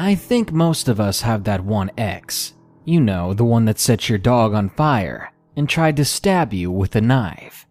I 0.00 0.14
think 0.14 0.52
most 0.52 0.88
of 0.88 1.00
us 1.00 1.22
have 1.22 1.42
that 1.44 1.64
one 1.64 1.90
ex. 1.98 2.54
You 2.84 3.00
know, 3.00 3.34
the 3.34 3.44
one 3.44 3.64
that 3.64 3.80
set 3.80 4.08
your 4.08 4.18
dog 4.18 4.54
on 4.54 4.70
fire 4.70 5.32
and 5.56 5.68
tried 5.68 5.96
to 5.96 6.04
stab 6.04 6.52
you 6.52 6.70
with 6.70 6.94
a 6.94 7.00
knife. 7.00 7.66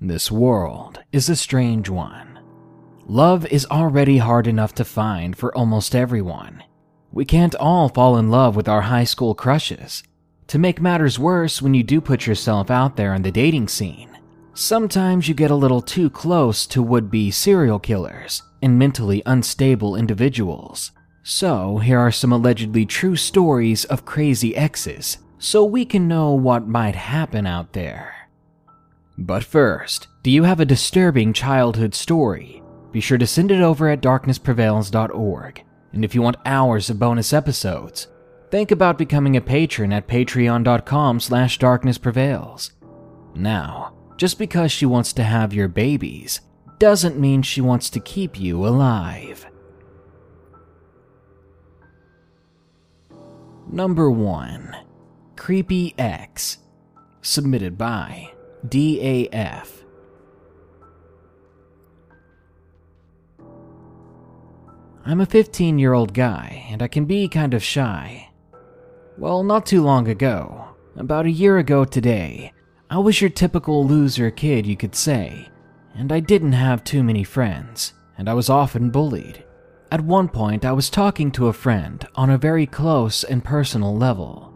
This 0.00 0.28
world 0.28 0.98
is 1.12 1.28
a 1.28 1.36
strange 1.36 1.88
one. 1.88 2.40
Love 3.06 3.46
is 3.46 3.64
already 3.66 4.18
hard 4.18 4.48
enough 4.48 4.74
to 4.74 4.84
find 4.84 5.38
for 5.38 5.56
almost 5.56 5.94
everyone. 5.94 6.64
We 7.12 7.24
can't 7.24 7.54
all 7.54 7.88
fall 7.90 8.16
in 8.16 8.28
love 8.28 8.56
with 8.56 8.68
our 8.68 8.82
high 8.82 9.04
school 9.04 9.32
crushes. 9.36 10.02
To 10.48 10.58
make 10.58 10.80
matters 10.80 11.16
worse, 11.16 11.62
when 11.62 11.74
you 11.74 11.84
do 11.84 12.00
put 12.00 12.26
yourself 12.26 12.72
out 12.72 12.96
there 12.96 13.14
in 13.14 13.22
the 13.22 13.30
dating 13.30 13.68
scene, 13.68 14.18
sometimes 14.54 15.28
you 15.28 15.34
get 15.34 15.52
a 15.52 15.54
little 15.54 15.80
too 15.80 16.10
close 16.10 16.66
to 16.66 16.82
would 16.82 17.08
be 17.08 17.30
serial 17.30 17.78
killers 17.78 18.42
and 18.60 18.76
mentally 18.76 19.22
unstable 19.26 19.94
individuals. 19.94 20.90
So, 21.28 21.78
here 21.78 21.98
are 21.98 22.12
some 22.12 22.30
allegedly 22.30 22.86
true 22.86 23.16
stories 23.16 23.84
of 23.86 24.04
crazy 24.04 24.54
exes 24.54 25.18
so 25.40 25.64
we 25.64 25.84
can 25.84 26.06
know 26.06 26.30
what 26.30 26.68
might 26.68 26.94
happen 26.94 27.48
out 27.48 27.72
there. 27.72 28.28
But 29.18 29.42
first, 29.42 30.06
do 30.22 30.30
you 30.30 30.44
have 30.44 30.60
a 30.60 30.64
disturbing 30.64 31.32
childhood 31.32 31.96
story? 31.96 32.62
Be 32.92 33.00
sure 33.00 33.18
to 33.18 33.26
send 33.26 33.50
it 33.50 33.60
over 33.60 33.88
at 33.88 34.02
darknessprevails.org. 34.02 35.64
And 35.92 36.04
if 36.04 36.14
you 36.14 36.22
want 36.22 36.36
hours 36.46 36.90
of 36.90 37.00
bonus 37.00 37.32
episodes, 37.32 38.06
think 38.52 38.70
about 38.70 38.96
becoming 38.96 39.36
a 39.36 39.40
patron 39.40 39.92
at 39.92 40.06
patreon.com 40.06 41.18
slash 41.18 41.58
darknessprevails. 41.58 42.70
Now, 43.34 43.96
just 44.16 44.38
because 44.38 44.70
she 44.70 44.86
wants 44.86 45.12
to 45.14 45.24
have 45.24 45.52
your 45.52 45.66
babies 45.66 46.40
doesn't 46.78 47.18
mean 47.18 47.42
she 47.42 47.60
wants 47.60 47.90
to 47.90 47.98
keep 47.98 48.38
you 48.38 48.64
alive. 48.64 49.44
Number 53.70 54.08
1 54.08 54.76
Creepy 55.34 55.92
X, 55.98 56.58
submitted 57.20 57.76
by 57.76 58.30
DAF. 58.64 59.82
I'm 65.04 65.20
a 65.20 65.26
15 65.26 65.80
year 65.80 65.94
old 65.94 66.14
guy, 66.14 66.64
and 66.70 66.80
I 66.80 66.86
can 66.86 67.06
be 67.06 67.26
kind 67.26 67.54
of 67.54 67.62
shy. 67.62 68.30
Well, 69.18 69.42
not 69.42 69.66
too 69.66 69.82
long 69.82 70.06
ago, 70.06 70.68
about 70.94 71.26
a 71.26 71.30
year 71.30 71.58
ago 71.58 71.84
today, 71.84 72.52
I 72.88 72.98
was 72.98 73.20
your 73.20 73.30
typical 73.30 73.84
loser 73.84 74.30
kid, 74.30 74.64
you 74.64 74.76
could 74.76 74.94
say, 74.94 75.48
and 75.96 76.12
I 76.12 76.20
didn't 76.20 76.52
have 76.52 76.84
too 76.84 77.02
many 77.02 77.24
friends, 77.24 77.94
and 78.16 78.28
I 78.28 78.34
was 78.34 78.48
often 78.48 78.90
bullied. 78.90 79.42
At 79.92 80.00
one 80.00 80.28
point, 80.28 80.64
I 80.64 80.72
was 80.72 80.90
talking 80.90 81.30
to 81.32 81.46
a 81.46 81.52
friend 81.52 82.06
on 82.16 82.30
a 82.30 82.38
very 82.38 82.66
close 82.66 83.22
and 83.22 83.44
personal 83.44 83.96
level. 83.96 84.52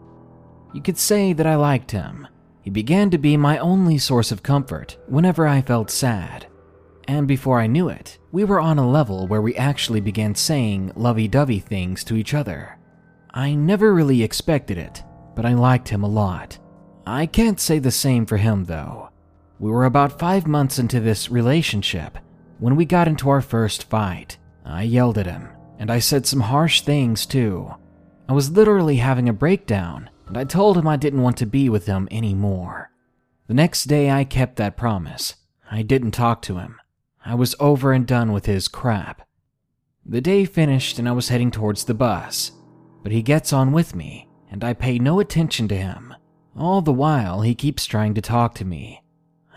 You 0.73 0.81
could 0.81 0.97
say 0.97 1.31
that 1.33 1.47
I 1.47 1.55
liked 1.55 1.91
him. 1.91 2.27
He 2.61 2.69
began 2.69 3.09
to 3.11 3.17
be 3.17 3.37
my 3.37 3.57
only 3.57 3.97
source 3.97 4.31
of 4.31 4.43
comfort 4.43 4.97
whenever 5.07 5.47
I 5.47 5.61
felt 5.61 5.89
sad. 5.89 6.47
And 7.07 7.27
before 7.27 7.59
I 7.59 7.67
knew 7.67 7.89
it, 7.89 8.19
we 8.31 8.43
were 8.43 8.59
on 8.59 8.77
a 8.77 8.89
level 8.89 9.25
where 9.25 9.41
we 9.41 9.55
actually 9.55 10.01
began 10.01 10.35
saying 10.35 10.91
lovey 10.95 11.27
dovey 11.27 11.59
things 11.59 12.03
to 12.05 12.15
each 12.15 12.33
other. 12.33 12.77
I 13.33 13.55
never 13.55 13.93
really 13.93 14.23
expected 14.23 14.77
it, 14.77 15.03
but 15.35 15.45
I 15.45 15.53
liked 15.53 15.87
him 15.89 16.03
a 16.03 16.09
lot. 16.09 16.59
I 17.07 17.25
can't 17.25 17.59
say 17.59 17.79
the 17.79 17.91
same 17.91 18.25
for 18.25 18.37
him 18.37 18.65
though. 18.65 19.09
We 19.59 19.71
were 19.71 19.85
about 19.85 20.19
five 20.19 20.45
months 20.45 20.77
into 20.77 20.99
this 20.99 21.31
relationship 21.31 22.17
when 22.59 22.75
we 22.75 22.85
got 22.85 23.07
into 23.07 23.29
our 23.29 23.41
first 23.41 23.89
fight. 23.89 24.37
I 24.65 24.83
yelled 24.83 25.17
at 25.17 25.25
him, 25.25 25.49
and 25.77 25.91
I 25.91 25.99
said 25.99 26.25
some 26.25 26.41
harsh 26.41 26.81
things 26.81 27.25
too. 27.25 27.73
I 28.29 28.33
was 28.33 28.51
literally 28.51 28.97
having 28.97 29.27
a 29.27 29.33
breakdown, 29.33 30.09
and 30.27 30.37
I 30.37 30.43
told 30.43 30.77
him 30.77 30.87
I 30.87 30.95
didn't 30.95 31.21
want 31.21 31.37
to 31.37 31.45
be 31.45 31.69
with 31.69 31.85
him 31.85 32.07
anymore. 32.11 32.91
The 33.47 33.53
next 33.53 33.85
day, 33.85 34.09
I 34.09 34.23
kept 34.23 34.55
that 34.55 34.77
promise. 34.77 35.35
I 35.69 35.81
didn't 35.81 36.11
talk 36.11 36.41
to 36.43 36.57
him. 36.57 36.79
I 37.25 37.35
was 37.35 37.55
over 37.59 37.91
and 37.91 38.07
done 38.07 38.31
with 38.31 38.45
his 38.45 38.67
crap. 38.67 39.27
The 40.05 40.21
day 40.21 40.45
finished, 40.45 40.97
and 40.97 41.07
I 41.07 41.11
was 41.11 41.29
heading 41.29 41.51
towards 41.51 41.83
the 41.83 41.93
bus, 41.93 42.51
but 43.03 43.11
he 43.11 43.21
gets 43.21 43.51
on 43.53 43.71
with 43.71 43.95
me, 43.95 44.27
and 44.49 44.63
I 44.63 44.73
pay 44.73 44.97
no 44.99 45.19
attention 45.19 45.67
to 45.67 45.75
him. 45.75 46.15
All 46.57 46.81
the 46.81 46.93
while, 46.93 47.41
he 47.41 47.55
keeps 47.55 47.85
trying 47.85 48.13
to 48.15 48.21
talk 48.21 48.55
to 48.55 48.65
me. 48.65 49.03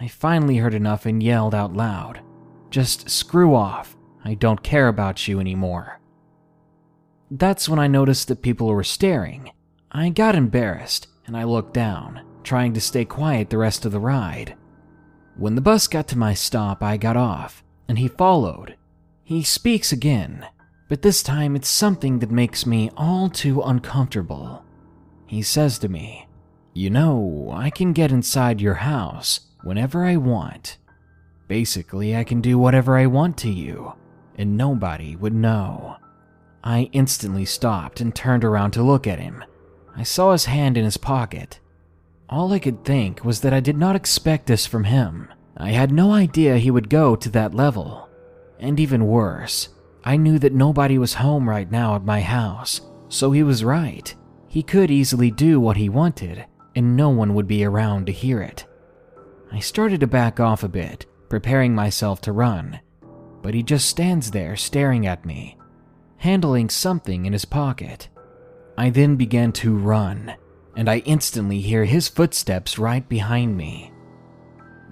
I 0.00 0.09
finally 0.09 0.59
heard 0.59 0.75
enough 0.75 1.06
and 1.06 1.22
yelled 1.22 1.54
out 1.54 1.72
loud, 1.72 2.20
Just 2.70 3.09
screw 3.09 3.54
off. 3.54 3.94
I 4.24 4.34
don't 4.34 4.62
care 4.62 4.88
about 4.88 5.28
you 5.28 5.38
anymore. 5.38 6.00
That's 7.30 7.68
when 7.68 7.78
I 7.78 7.88
noticed 7.88 8.28
that 8.28 8.42
people 8.42 8.68
were 8.68 8.84
staring. 8.84 9.50
I 9.92 10.08
got 10.08 10.34
embarrassed 10.34 11.08
and 11.26 11.36
I 11.36 11.44
looked 11.44 11.74
down, 11.74 12.22
trying 12.42 12.72
to 12.74 12.80
stay 12.80 13.04
quiet 13.04 13.50
the 13.50 13.58
rest 13.58 13.84
of 13.84 13.92
the 13.92 14.00
ride. 14.00 14.56
When 15.36 15.54
the 15.54 15.60
bus 15.60 15.86
got 15.88 16.08
to 16.08 16.18
my 16.18 16.32
stop, 16.32 16.82
I 16.82 16.96
got 16.96 17.16
off 17.16 17.62
and 17.88 17.98
he 17.98 18.08
followed. 18.08 18.76
He 19.24 19.42
speaks 19.42 19.92
again, 19.92 20.46
but 20.88 21.02
this 21.02 21.22
time 21.22 21.54
it's 21.54 21.68
something 21.68 22.20
that 22.20 22.30
makes 22.30 22.64
me 22.64 22.90
all 22.96 23.28
too 23.28 23.60
uncomfortable. 23.60 24.64
He 25.26 25.42
says 25.42 25.78
to 25.80 25.88
me, 25.88 26.28
You 26.72 26.88
know, 26.88 27.50
I 27.54 27.68
can 27.68 27.92
get 27.92 28.12
inside 28.12 28.60
your 28.60 28.74
house 28.74 29.40
whenever 29.62 30.04
I 30.04 30.16
want. 30.16 30.78
Basically, 31.46 32.16
I 32.16 32.24
can 32.24 32.40
do 32.40 32.58
whatever 32.58 32.96
I 32.96 33.06
want 33.06 33.36
to 33.38 33.50
you 33.50 33.94
and 34.36 34.56
nobody 34.56 35.16
would 35.16 35.34
know. 35.34 35.96
I 36.62 36.88
instantly 36.92 37.44
stopped 37.44 38.00
and 38.00 38.14
turned 38.14 38.44
around 38.44 38.72
to 38.72 38.82
look 38.82 39.06
at 39.06 39.18
him. 39.18 39.44
I 39.96 40.02
saw 40.02 40.32
his 40.32 40.46
hand 40.46 40.76
in 40.76 40.84
his 40.84 40.96
pocket. 40.96 41.60
All 42.28 42.52
I 42.52 42.58
could 42.58 42.84
think 42.84 43.24
was 43.24 43.40
that 43.42 43.52
I 43.52 43.60
did 43.60 43.76
not 43.76 43.96
expect 43.96 44.46
this 44.46 44.66
from 44.66 44.84
him. 44.84 45.28
I 45.56 45.70
had 45.70 45.92
no 45.92 46.12
idea 46.12 46.58
he 46.58 46.70
would 46.70 46.88
go 46.88 47.14
to 47.16 47.28
that 47.30 47.54
level. 47.54 48.08
And 48.58 48.80
even 48.80 49.06
worse, 49.06 49.68
I 50.04 50.16
knew 50.16 50.38
that 50.38 50.52
nobody 50.52 50.98
was 50.98 51.14
home 51.14 51.48
right 51.48 51.70
now 51.70 51.94
at 51.94 52.04
my 52.04 52.20
house, 52.20 52.80
so 53.08 53.30
he 53.30 53.42
was 53.42 53.62
right. 53.62 54.14
He 54.48 54.62
could 54.62 54.90
easily 54.90 55.30
do 55.30 55.60
what 55.60 55.76
he 55.76 55.88
wanted, 55.88 56.46
and 56.74 56.96
no 56.96 57.10
one 57.10 57.34
would 57.34 57.46
be 57.46 57.64
around 57.64 58.06
to 58.06 58.12
hear 58.12 58.40
it. 58.40 58.66
I 59.52 59.60
started 59.60 60.00
to 60.00 60.06
back 60.06 60.40
off 60.40 60.62
a 60.64 60.68
bit, 60.68 61.06
preparing 61.28 61.74
myself 61.74 62.20
to 62.22 62.32
run, 62.32 62.80
but 63.44 63.53
he 63.53 63.62
just 63.62 63.91
stands 63.91 64.31
there 64.31 64.56
staring 64.56 65.06
at 65.06 65.27
me, 65.27 65.59
handling 66.16 66.71
something 66.71 67.27
in 67.27 67.32
his 67.34 67.44
pocket. 67.44 68.09
I 68.78 68.88
then 68.88 69.16
began 69.16 69.53
to 69.53 69.77
run, 69.77 70.34
and 70.75 70.88
I 70.88 71.00
instantly 71.00 71.60
hear 71.60 71.84
his 71.84 72.09
footsteps 72.09 72.78
right 72.78 73.06
behind 73.06 73.55
me. 73.55 73.93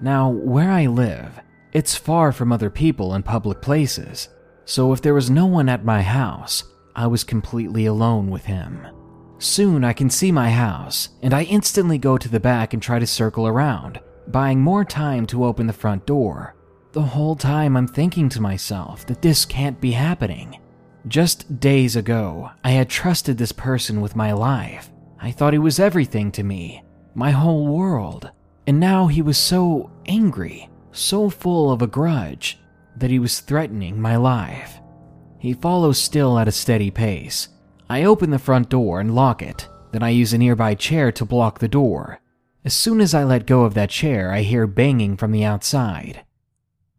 Now, 0.03 0.29
where 0.29 0.69
I 0.69 0.85
live, 0.85 1.41
it's 1.71 1.95
far 1.95 2.31
from 2.31 2.51
other 2.51 2.69
people 2.69 3.15
and 3.15 3.25
public 3.25 3.59
places, 3.59 4.29
so 4.65 4.93
if 4.93 5.01
there 5.01 5.15
was 5.15 5.31
no 5.31 5.47
one 5.47 5.67
at 5.67 5.83
my 5.83 6.03
house, 6.03 6.63
I 6.95 7.07
was 7.07 7.23
completely 7.23 7.87
alone 7.87 8.29
with 8.29 8.45
him. 8.45 8.85
Soon 9.39 9.83
I 9.83 9.93
can 9.93 10.11
see 10.11 10.31
my 10.31 10.51
house, 10.51 11.09
and 11.23 11.33
I 11.33 11.41
instantly 11.45 11.97
go 11.97 12.19
to 12.19 12.29
the 12.29 12.39
back 12.39 12.73
and 12.73 12.83
try 12.83 12.99
to 12.99 13.07
circle 13.07 13.47
around, 13.47 13.99
buying 14.27 14.61
more 14.61 14.85
time 14.85 15.25
to 15.27 15.43
open 15.43 15.65
the 15.65 15.73
front 15.73 16.05
door 16.05 16.53
the 16.93 17.01
whole 17.01 17.35
time 17.35 17.75
I'm 17.75 17.87
thinking 17.87 18.29
to 18.29 18.41
myself 18.41 19.05
that 19.07 19.21
this 19.21 19.45
can't 19.45 19.81
be 19.81 19.91
happening. 19.91 20.59
Just 21.07 21.59
days 21.59 21.95
ago, 21.95 22.51
I 22.63 22.71
had 22.71 22.87
trusted 22.87 23.37
this 23.37 23.51
person 23.51 23.99
with 23.99 24.15
my 24.15 24.31
life. 24.31 24.91
I 25.19 25.31
thought 25.31 25.53
he 25.53 25.59
was 25.59 25.79
everything 25.79 26.31
to 26.33 26.43
me, 26.43 26.83
my 27.15 27.31
whole 27.31 27.67
world. 27.67 28.31
And 28.67 28.79
now 28.79 29.07
he 29.07 29.21
was 29.21 29.37
so 29.37 29.91
angry, 30.05 30.69
so 30.91 31.29
full 31.29 31.71
of 31.71 31.81
a 31.81 31.87
grudge, 31.87 32.59
that 32.95 33.09
he 33.09 33.19
was 33.19 33.39
threatening 33.39 33.99
my 33.99 34.15
life. 34.15 34.79
He 35.39 35.53
follows 35.53 35.97
still 35.97 36.37
at 36.37 36.47
a 36.47 36.51
steady 36.51 36.91
pace. 36.91 37.49
I 37.89 38.03
open 38.03 38.29
the 38.29 38.39
front 38.39 38.69
door 38.69 38.99
and 38.99 39.15
lock 39.15 39.41
it, 39.41 39.67
then 39.91 40.03
I 40.03 40.09
use 40.09 40.31
a 40.31 40.37
nearby 40.37 40.75
chair 40.75 41.11
to 41.13 41.25
block 41.25 41.59
the 41.59 41.67
door. 41.67 42.21
As 42.63 42.73
soon 42.73 43.01
as 43.01 43.13
I 43.13 43.23
let 43.23 43.47
go 43.47 43.63
of 43.63 43.73
that 43.73 43.89
chair, 43.89 44.31
I 44.31 44.41
hear 44.41 44.67
banging 44.67 45.17
from 45.17 45.31
the 45.31 45.43
outside. 45.43 46.23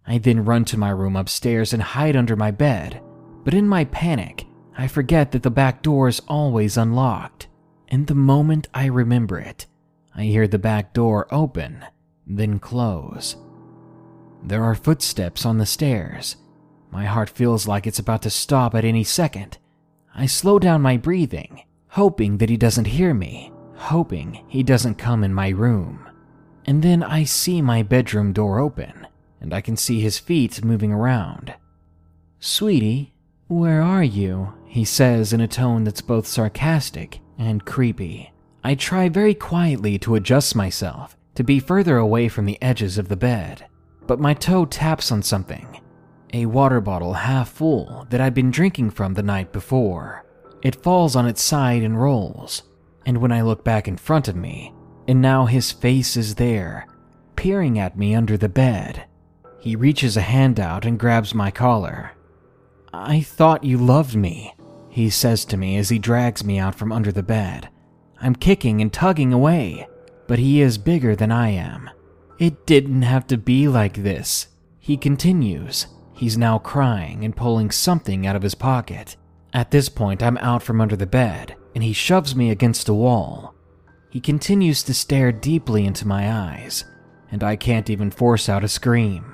I 0.07 0.19
then 0.19 0.45
run 0.45 0.65
to 0.67 0.79
my 0.79 0.91
room 0.91 1.17
upstairs 1.17 1.73
and 1.73 1.83
hide 1.83 2.17
under 2.17 2.37
my 2.37 2.51
bed, 2.51 3.01
but 3.43 3.55
in 3.55 3.67
my 3.67 3.85
panic, 3.87 4.47
I 4.77 4.87
forget 4.87 5.33
that 5.33 5.43
the 5.43 5.51
back 5.51 5.83
door 5.83 6.09
is 6.09 6.21
always 6.29 6.77
unlocked. 6.77 7.49
And 7.89 8.07
the 8.07 8.15
moment 8.15 8.69
I 8.75 8.87
remember 8.87 9.39
it, 9.39 9.67
I 10.15 10.25
hear 10.25 10.47
the 10.47 10.59
back 10.59 10.93
door 10.93 11.27
open, 11.33 11.85
then 12.27 12.59
close. 12.59 13.37
There 14.43 14.63
are 14.65 14.75
footsteps 14.75 15.47
on 15.47 15.59
the 15.59 15.67
stairs. 15.67 16.37
My 16.91 17.07
heart 17.07 17.31
feels 17.31 17.67
like 17.67 17.87
it's 17.87 17.99
about 17.99 18.23
to 18.23 18.31
stop 18.31 18.75
at 18.75 18.85
any 18.85 19.05
second. 19.05 19.59
I 20.15 20.27
slow 20.27 20.59
down 20.59 20.83
my 20.83 20.97
breathing, 20.97 21.63
hoping 21.89 22.39
that 22.39 22.51
he 22.51 22.57
doesn't 22.57 22.87
hear 22.87 23.15
me, 23.15 23.53
hoping 23.75 24.45
he 24.49 24.63
doesn't 24.63 24.97
come 24.97 25.25
in 25.25 25.33
my 25.33 25.49
room. 25.49 26.09
And 26.67 26.83
then 26.83 27.03
I 27.03 27.25
see 27.25 27.63
my 27.63 27.83
bedroom 27.83 28.33
door 28.33 28.59
open 28.59 29.04
and 29.45 29.53
I 29.53 29.61
can 29.61 29.77
see 29.77 30.01
his 30.01 30.19
feet 30.19 30.65
moving 30.65 30.91
around. 30.91 31.55
Sweetie, 32.41 33.13
where 33.47 33.83
are 33.83 34.03
you? 34.03 34.55
he 34.65 34.87
says 34.87 35.35
in 35.35 35.41
a 35.43 35.47
tone 35.47 35.85
that's 35.85 36.01
both 36.01 36.27
sarcastic 36.27 37.21
and 37.39 37.65
creepy. 37.67 38.33
I 38.65 38.75
try 38.75 39.11
very 39.11 39.35
quietly 39.35 39.99
to 39.99 40.15
adjust 40.15 40.57
myself 40.57 41.15
to 41.35 41.45
be 41.45 41.61
further 41.61 41.99
away 41.99 42.29
from 42.29 42.47
the 42.47 42.61
edges 42.63 42.97
of 42.97 43.09
the 43.09 43.17
bed, 43.17 43.67
but 44.07 44.19
my 44.19 44.33
toe 44.33 44.65
taps 44.65 45.13
on 45.13 45.23
something 45.23 45.79
a 46.33 46.47
water 46.47 46.81
bottle 46.81 47.13
half 47.13 47.51
full 47.51 48.07
that 48.09 48.21
I'd 48.23 48.35
been 48.35 48.51
drinking 48.51 48.91
from 48.91 49.13
the 49.13 49.23
night 49.23 49.53
before. 49.53 50.25
It 50.63 50.83
falls 50.83 51.15
on 51.15 51.27
its 51.27 51.43
side 51.43 51.83
and 51.83 52.01
rolls, 52.01 52.63
and 53.05 53.19
when 53.19 53.31
I 53.31 53.43
look 53.43 53.63
back 53.63 53.87
in 53.87 53.99
front 53.99 54.27
of 54.27 54.37
me, 54.37 54.73
and 55.07 55.21
now 55.21 55.45
his 55.45 55.71
face 55.71 56.17
is 56.17 56.35
there, 56.35 56.89
peering 57.37 57.79
at 57.79 57.99
me 57.99 58.15
under 58.15 58.39
the 58.39 58.49
bed, 58.49 59.05
he 59.65 59.75
reaches 59.75 60.15
a 60.15 60.21
hand 60.21 60.61
out 60.61 60.85
and 60.85 60.99
grabs 60.99 61.35
my 61.35 61.51
collar. 61.51 62.13
I 62.93 63.23
thought 63.23 63.65
you 63.65 63.79
loved 63.79 64.15
me, 64.15 64.55
he 64.91 65.09
says 65.09 65.47
to 65.47 65.57
me 65.57 65.79
as 65.79 65.89
he 65.89 65.99
drags 65.99 66.45
me 66.45 66.59
out 66.59 66.75
from 66.75 66.93
under 66.93 67.11
the 67.11 67.23
bed. 67.23 67.71
I'm 68.21 68.37
kicking 68.37 68.83
and 68.83 68.93
tugging 68.93 69.33
away, 69.33 69.89
but 70.27 70.39
he 70.39 70.61
is 70.61 70.77
bigger 70.77 71.17
than 71.17 71.33
I 71.33 71.49
am. 71.49 71.89
It 72.39 72.67
didn't 72.67 73.03
have 73.03 73.27
to 73.29 73.39
be 73.39 73.67
like 73.67 73.95
this. 73.95 74.49
He 74.81 74.99
continues. 74.99 75.87
He's 76.13 76.37
now 76.37 76.59
crying 76.59 77.25
and 77.25 77.35
pulling 77.35 77.71
something 77.71 78.27
out 78.27 78.37
of 78.37 78.43
his 78.43 78.55
pocket. 78.55 79.17
At 79.55 79.71
this 79.71 79.89
point, 79.89 80.23
I'm 80.23 80.37
out 80.39 80.63
from 80.63 80.79
under 80.79 80.95
the 80.95 81.07
bed, 81.07 81.57
and 81.75 81.83
he 81.83 81.95
shoves 81.95 82.37
me 82.37 82.51
against 82.51 82.91
a 82.91 82.95
wall. 82.95 83.55
He 84.11 84.21
continues 84.21 84.83
to 84.83 84.93
stare 84.93 85.33
deeply 85.33 85.87
into 85.87 86.07
my 86.07 86.31
eyes, 86.31 86.85
and 87.31 87.43
I 87.43 87.57
can't 87.57 87.89
even 87.89 88.11
force 88.11 88.51
out 88.51 88.63
a 88.63 88.69
scream. 88.69 89.34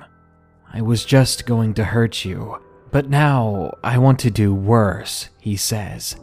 I 0.73 0.81
was 0.81 1.03
just 1.03 1.45
going 1.45 1.73
to 1.75 1.83
hurt 1.83 2.23
you, 2.23 2.61
but 2.91 3.09
now 3.09 3.77
I 3.83 3.97
want 3.97 4.19
to 4.19 4.31
do 4.31 4.53
worse, 4.53 5.29
he 5.39 5.57
says. 5.57 6.15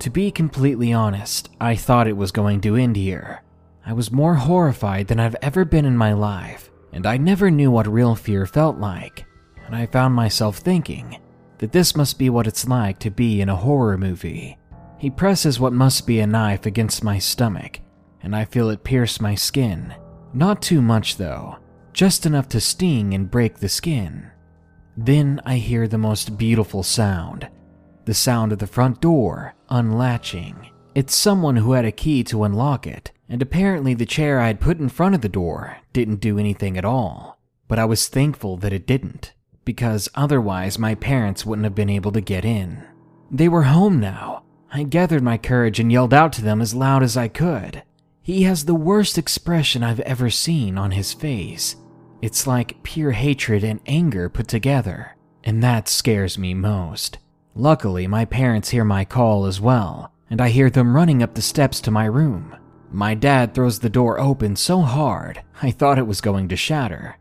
To 0.00 0.10
be 0.10 0.30
completely 0.30 0.92
honest, 0.92 1.48
I 1.60 1.74
thought 1.74 2.06
it 2.06 2.16
was 2.16 2.30
going 2.30 2.60
to 2.62 2.76
end 2.76 2.96
here. 2.96 3.42
I 3.86 3.94
was 3.94 4.12
more 4.12 4.34
horrified 4.34 5.06
than 5.08 5.18
I've 5.18 5.36
ever 5.40 5.64
been 5.64 5.86
in 5.86 5.96
my 5.96 6.12
life, 6.12 6.70
and 6.92 7.06
I 7.06 7.16
never 7.16 7.50
knew 7.50 7.70
what 7.70 7.88
real 7.88 8.14
fear 8.14 8.44
felt 8.44 8.78
like. 8.78 9.24
And 9.66 9.74
I 9.74 9.86
found 9.86 10.14
myself 10.14 10.58
thinking 10.58 11.18
that 11.58 11.72
this 11.72 11.96
must 11.96 12.18
be 12.18 12.30
what 12.30 12.46
it's 12.46 12.68
like 12.68 12.98
to 13.00 13.10
be 13.10 13.40
in 13.40 13.48
a 13.48 13.56
horror 13.56 13.96
movie. 13.96 14.58
He 14.98 15.10
presses 15.10 15.58
what 15.58 15.72
must 15.72 16.06
be 16.06 16.20
a 16.20 16.26
knife 16.26 16.66
against 16.66 17.02
my 17.02 17.18
stomach, 17.18 17.80
and 18.22 18.36
I 18.36 18.44
feel 18.44 18.70
it 18.70 18.84
pierce 18.84 19.20
my 19.20 19.34
skin. 19.34 19.94
Not 20.34 20.60
too 20.60 20.82
much, 20.82 21.16
though, 21.16 21.56
just 21.98 22.26
enough 22.26 22.48
to 22.48 22.60
sting 22.60 23.12
and 23.12 23.28
break 23.28 23.58
the 23.58 23.68
skin. 23.68 24.30
Then 24.96 25.40
I 25.44 25.56
hear 25.56 25.88
the 25.88 25.98
most 25.98 26.38
beautiful 26.38 26.84
sound 26.84 27.48
the 28.04 28.14
sound 28.14 28.52
of 28.52 28.60
the 28.60 28.68
front 28.68 29.00
door 29.00 29.52
unlatching. 29.68 30.70
It's 30.94 31.14
someone 31.14 31.56
who 31.56 31.72
had 31.72 31.84
a 31.84 31.90
key 31.90 32.22
to 32.24 32.44
unlock 32.44 32.86
it, 32.86 33.10
and 33.28 33.42
apparently 33.42 33.94
the 33.94 34.06
chair 34.06 34.38
I 34.38 34.46
had 34.46 34.60
put 34.60 34.78
in 34.78 34.88
front 34.88 35.16
of 35.16 35.22
the 35.22 35.28
door 35.28 35.78
didn't 35.92 36.20
do 36.20 36.38
anything 36.38 36.78
at 36.78 36.84
all. 36.84 37.40
But 37.66 37.80
I 37.80 37.84
was 37.84 38.06
thankful 38.06 38.56
that 38.58 38.72
it 38.72 38.86
didn't, 38.86 39.34
because 39.64 40.08
otherwise 40.14 40.78
my 40.78 40.94
parents 40.94 41.44
wouldn't 41.44 41.64
have 41.64 41.74
been 41.74 41.90
able 41.90 42.12
to 42.12 42.20
get 42.20 42.44
in. 42.44 42.84
They 43.28 43.48
were 43.48 43.64
home 43.64 43.98
now. 43.98 44.44
I 44.72 44.84
gathered 44.84 45.24
my 45.24 45.36
courage 45.36 45.80
and 45.80 45.90
yelled 45.90 46.14
out 46.14 46.32
to 46.34 46.42
them 46.42 46.60
as 46.60 46.76
loud 46.76 47.02
as 47.02 47.16
I 47.16 47.26
could. 47.26 47.82
He 48.22 48.44
has 48.44 48.66
the 48.66 48.74
worst 48.74 49.18
expression 49.18 49.82
I've 49.82 50.00
ever 50.00 50.30
seen 50.30 50.78
on 50.78 50.92
his 50.92 51.12
face. 51.12 51.74
It's 52.20 52.46
like 52.46 52.82
pure 52.82 53.12
hatred 53.12 53.62
and 53.62 53.80
anger 53.86 54.28
put 54.28 54.48
together, 54.48 55.16
and 55.44 55.62
that 55.62 55.88
scares 55.88 56.36
me 56.36 56.54
most. 56.54 57.18
Luckily, 57.54 58.06
my 58.06 58.24
parents 58.24 58.70
hear 58.70 58.84
my 58.84 59.04
call 59.04 59.46
as 59.46 59.60
well, 59.60 60.12
and 60.30 60.40
I 60.40 60.48
hear 60.48 60.70
them 60.70 60.96
running 60.96 61.22
up 61.22 61.34
the 61.34 61.42
steps 61.42 61.80
to 61.82 61.90
my 61.90 62.04
room. 62.04 62.56
My 62.90 63.14
dad 63.14 63.54
throws 63.54 63.78
the 63.78 63.90
door 63.90 64.18
open 64.18 64.56
so 64.56 64.80
hard, 64.80 65.42
I 65.62 65.70
thought 65.70 65.98
it 65.98 66.06
was 66.06 66.20
going 66.20 66.48
to 66.48 66.56
shatter. 66.56 67.16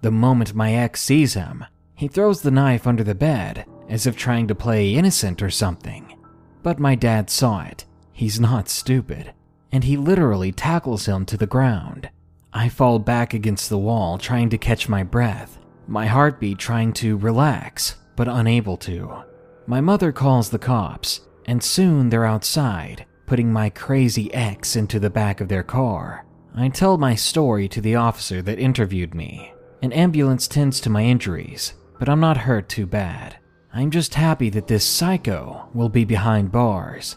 The 0.00 0.10
moment 0.10 0.54
my 0.54 0.74
ex 0.74 1.00
sees 1.00 1.34
him, 1.34 1.64
he 1.94 2.08
throws 2.08 2.42
the 2.42 2.50
knife 2.50 2.86
under 2.86 3.04
the 3.04 3.14
bed, 3.14 3.64
as 3.88 4.06
if 4.06 4.16
trying 4.16 4.48
to 4.48 4.54
play 4.54 4.94
innocent 4.94 5.42
or 5.42 5.50
something. 5.50 6.18
But 6.62 6.78
my 6.78 6.94
dad 6.94 7.30
saw 7.30 7.62
it. 7.62 7.84
He's 8.12 8.40
not 8.40 8.68
stupid. 8.68 9.32
And 9.70 9.84
he 9.84 9.96
literally 9.96 10.52
tackles 10.52 11.06
him 11.06 11.24
to 11.26 11.36
the 11.36 11.46
ground. 11.46 12.10
I 12.54 12.68
fall 12.68 12.98
back 12.98 13.32
against 13.32 13.70
the 13.70 13.78
wall, 13.78 14.18
trying 14.18 14.50
to 14.50 14.58
catch 14.58 14.88
my 14.88 15.02
breath, 15.02 15.58
my 15.86 16.06
heartbeat 16.06 16.58
trying 16.58 16.92
to 16.94 17.16
relax, 17.16 17.96
but 18.14 18.28
unable 18.28 18.76
to. 18.78 19.24
My 19.66 19.80
mother 19.80 20.12
calls 20.12 20.50
the 20.50 20.58
cops, 20.58 21.20
and 21.46 21.62
soon 21.62 22.10
they're 22.10 22.26
outside, 22.26 23.06
putting 23.26 23.52
my 23.52 23.70
crazy 23.70 24.32
ex 24.34 24.76
into 24.76 25.00
the 25.00 25.10
back 25.10 25.40
of 25.40 25.48
their 25.48 25.62
car. 25.62 26.26
I 26.54 26.68
tell 26.68 26.98
my 26.98 27.14
story 27.14 27.68
to 27.68 27.80
the 27.80 27.94
officer 27.94 28.42
that 28.42 28.58
interviewed 28.58 29.14
me. 29.14 29.54
An 29.80 29.92
ambulance 29.92 30.46
tends 30.46 30.80
to 30.80 30.90
my 30.90 31.02
injuries, 31.02 31.72
but 31.98 32.08
I'm 32.08 32.20
not 32.20 32.36
hurt 32.36 32.68
too 32.68 32.86
bad. 32.86 33.36
I'm 33.72 33.90
just 33.90 34.14
happy 34.14 34.50
that 34.50 34.66
this 34.66 34.84
psycho 34.84 35.68
will 35.72 35.88
be 35.88 36.04
behind 36.04 36.52
bars. 36.52 37.16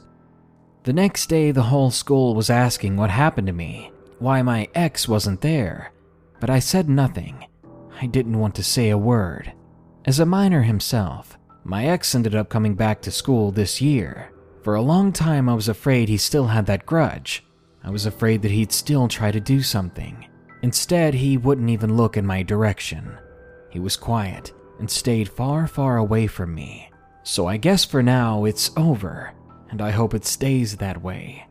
The 0.84 0.94
next 0.94 1.28
day, 1.28 1.52
the 1.52 1.64
whole 1.64 1.92
school 1.92 2.34
was 2.34 2.50
asking 2.50 2.96
what 2.96 3.10
happened 3.10 3.48
to 3.48 3.54
me, 3.54 3.92
why 4.25 4.42
my 4.42 4.68
ex 4.74 5.07
wasn't 5.07 5.39
there, 5.42 5.92
but 6.39 6.50
I 6.50 6.57
said 6.57 6.89
nothing. 6.89 7.45
I 8.01 8.07
didn't 8.07 8.39
want 8.39 8.56
to 8.56 8.63
say 8.63 8.89
a 8.89 8.98
word. 8.98 9.54
As 10.04 10.19
a 10.19 10.25
minor 10.25 10.63
himself, 10.63 11.38
my 11.63 11.86
ex 11.86 12.16
ended 12.16 12.33
up 12.33 12.50
coming 12.50 12.74
back 12.74 13.04
to 13.04 13.12
school 13.12 13.51
this 13.51 13.81
year. 13.81 14.31
For 14.63 14.74
a 14.74 14.81
long 14.81 15.13
time, 15.13 15.48
I 15.48 15.54
was 15.54 15.69
afraid 15.69 16.10
he 16.10 16.18
still 16.18 16.48
had 16.48 16.66
that 16.66 16.88
grudge. 16.88 17.45
I 17.83 17.92
was 17.92 18.07
afraid 18.07 18.42
that 18.42 18.50
he'd 18.50 18.72
still 18.72 19.07
try 19.07 19.30
to 19.30 19.39
do 19.39 19.62
something. 19.62 20.25
Instead, 20.63 21.13
he 21.13 21.38
wouldn't 21.38 21.69
even 21.69 21.95
look 21.95 22.18
in 22.18 22.25
my 22.25 22.42
direction. 22.42 23.19
He 23.69 23.80
was 23.80 23.95
quiet 23.95 24.51
and 24.80 24.89
stayed 24.89 25.30
far, 25.30 25.68
far 25.68 25.98
away 25.98 26.25
from 26.25 26.56
me. 26.56 26.89
So 27.22 27.45
I 27.45 27.57
guess 27.57 27.86
for 27.86 28.01
now 28.01 28.45
it's 28.45 28.72
over, 28.75 29.33
and 29.69 29.83
I 29.83 29.92
hope 29.92 30.16
it 30.16 30.25
stays 30.25 30.77
that 30.77 31.04
way. 31.04 31.45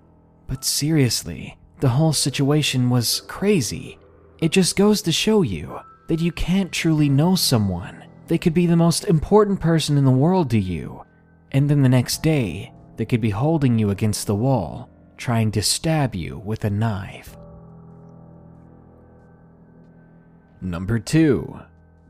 But 0.49 0.65
seriously, 0.65 1.57
the 1.81 1.89
whole 1.89 2.13
situation 2.13 2.91
was 2.91 3.23
crazy. 3.23 3.99
It 4.39 4.53
just 4.53 4.77
goes 4.77 5.03
to 5.03 5.13
show 5.13 5.43
you 5.43 5.81
that 6.09 6.21
you 6.21 6.33
can't 6.33 6.73
truly 6.73 7.09
know 7.09 7.35
someone 7.35 8.05
they 8.27 8.39
could 8.39 8.55
be 8.55 8.67
the 8.67 8.77
most 8.77 9.05
important 9.05 9.61
person 9.61 9.99
in 9.99 10.05
the 10.05 10.11
world 10.11 10.51
to 10.51 10.59
you, 10.59 11.05
and 11.53 11.69
then 11.69 11.83
the 11.83 11.89
next 11.89 12.23
day, 12.23 12.73
they 12.97 13.05
could 13.05 13.21
be 13.21 13.31
holding 13.31 13.79
you 13.79 13.91
against 13.91 14.27
the 14.27 14.35
wall, 14.35 14.89
trying 15.17 15.51
to 15.53 15.63
stab 15.63 16.15
you 16.15 16.39
with 16.39 16.65
a 16.65 16.71
knife. 16.71 17.37
Number 20.61 20.99
2. 20.99 21.61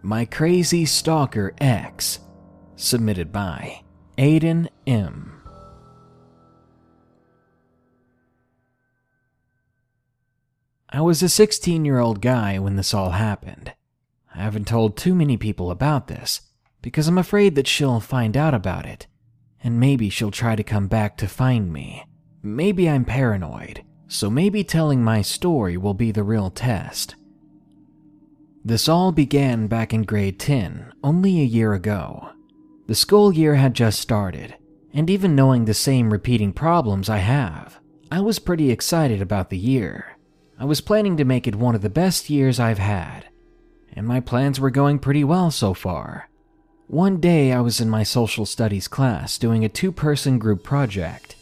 My 0.02 0.24
Crazy 0.24 0.84
Stalker 0.84 1.54
X. 1.58 2.20
Submitted 2.76 3.32
by 3.32 3.82
Aiden 4.18 4.68
M. 4.86 5.33
I 10.94 11.00
was 11.00 11.24
a 11.24 11.28
16 11.28 11.84
year 11.84 11.98
old 11.98 12.20
guy 12.20 12.60
when 12.60 12.76
this 12.76 12.94
all 12.94 13.10
happened. 13.10 13.72
I 14.32 14.42
haven't 14.44 14.68
told 14.68 14.96
too 14.96 15.12
many 15.12 15.36
people 15.36 15.72
about 15.72 16.06
this 16.06 16.42
because 16.82 17.08
I'm 17.08 17.18
afraid 17.18 17.56
that 17.56 17.66
she'll 17.66 17.98
find 17.98 18.36
out 18.36 18.54
about 18.54 18.86
it, 18.86 19.08
and 19.60 19.80
maybe 19.80 20.08
she'll 20.08 20.30
try 20.30 20.54
to 20.54 20.62
come 20.62 20.86
back 20.86 21.16
to 21.16 21.26
find 21.26 21.72
me. 21.72 22.04
Maybe 22.44 22.88
I'm 22.88 23.04
paranoid, 23.04 23.82
so 24.06 24.30
maybe 24.30 24.62
telling 24.62 25.02
my 25.02 25.20
story 25.20 25.76
will 25.76 25.94
be 25.94 26.12
the 26.12 26.22
real 26.22 26.48
test. 26.48 27.16
This 28.64 28.88
all 28.88 29.10
began 29.10 29.66
back 29.66 29.92
in 29.92 30.02
grade 30.02 30.38
10, 30.38 30.92
only 31.02 31.40
a 31.40 31.44
year 31.44 31.74
ago. 31.74 32.28
The 32.86 32.94
school 32.94 33.34
year 33.34 33.56
had 33.56 33.74
just 33.74 33.98
started, 33.98 34.54
and 34.92 35.10
even 35.10 35.34
knowing 35.34 35.64
the 35.64 35.74
same 35.74 36.12
repeating 36.12 36.52
problems 36.52 37.08
I 37.08 37.18
have, 37.18 37.80
I 38.12 38.20
was 38.20 38.38
pretty 38.38 38.70
excited 38.70 39.20
about 39.20 39.50
the 39.50 39.58
year. 39.58 40.13
I 40.58 40.64
was 40.64 40.80
planning 40.80 41.16
to 41.16 41.24
make 41.24 41.46
it 41.46 41.56
one 41.56 41.74
of 41.74 41.82
the 41.82 41.90
best 41.90 42.30
years 42.30 42.60
I've 42.60 42.78
had, 42.78 43.26
and 43.92 44.06
my 44.06 44.20
plans 44.20 44.60
were 44.60 44.70
going 44.70 44.98
pretty 44.98 45.24
well 45.24 45.50
so 45.50 45.74
far. 45.74 46.28
One 46.86 47.18
day 47.18 47.52
I 47.52 47.60
was 47.60 47.80
in 47.80 47.88
my 47.90 48.02
social 48.02 48.46
studies 48.46 48.86
class 48.86 49.38
doing 49.38 49.64
a 49.64 49.68
two 49.68 49.90
person 49.90 50.38
group 50.38 50.62
project. 50.62 51.36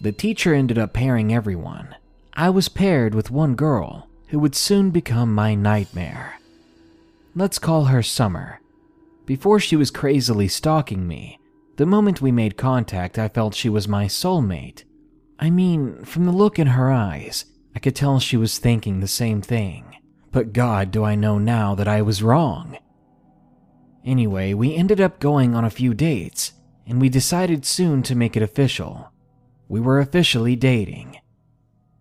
The 0.00 0.12
teacher 0.12 0.52
ended 0.52 0.78
up 0.78 0.92
pairing 0.92 1.32
everyone. 1.32 1.94
I 2.34 2.50
was 2.50 2.68
paired 2.68 3.14
with 3.14 3.30
one 3.30 3.54
girl 3.54 4.08
who 4.28 4.38
would 4.40 4.54
soon 4.54 4.90
become 4.90 5.34
my 5.34 5.54
nightmare. 5.54 6.38
Let's 7.34 7.58
call 7.58 7.84
her 7.84 8.02
Summer. 8.02 8.60
Before 9.24 9.60
she 9.60 9.76
was 9.76 9.90
crazily 9.90 10.48
stalking 10.48 11.06
me, 11.06 11.38
the 11.76 11.86
moment 11.86 12.20
we 12.20 12.32
made 12.32 12.56
contact, 12.56 13.18
I 13.18 13.28
felt 13.28 13.54
she 13.54 13.68
was 13.68 13.88
my 13.88 14.06
soulmate. 14.06 14.84
I 15.38 15.48
mean, 15.48 16.04
from 16.04 16.24
the 16.24 16.32
look 16.32 16.58
in 16.58 16.68
her 16.68 16.90
eyes, 16.90 17.46
I 17.74 17.78
could 17.78 17.96
tell 17.96 18.20
she 18.20 18.36
was 18.36 18.58
thinking 18.58 19.00
the 19.00 19.08
same 19.08 19.40
thing. 19.42 19.96
But 20.30 20.52
God, 20.52 20.90
do 20.90 21.04
I 21.04 21.14
know 21.14 21.38
now 21.38 21.74
that 21.74 21.88
I 21.88 22.02
was 22.02 22.22
wrong. 22.22 22.78
Anyway, 24.04 24.54
we 24.54 24.74
ended 24.74 25.00
up 25.00 25.20
going 25.20 25.54
on 25.54 25.64
a 25.64 25.70
few 25.70 25.94
dates, 25.94 26.52
and 26.86 27.00
we 27.00 27.08
decided 27.08 27.64
soon 27.64 28.02
to 28.02 28.14
make 28.14 28.36
it 28.36 28.42
official. 28.42 29.12
We 29.68 29.80
were 29.80 30.00
officially 30.00 30.56
dating. 30.56 31.18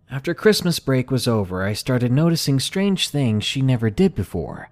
After 0.10 0.34
Christmas 0.34 0.80
break 0.80 1.12
was 1.12 1.28
over, 1.28 1.64
I 1.64 1.74
started 1.74 2.12
noticing 2.12 2.60
strange 2.60 3.10
things 3.10 3.46
she 3.46 3.62
never 3.62 3.90
did 3.90 4.16
before. 4.16 4.70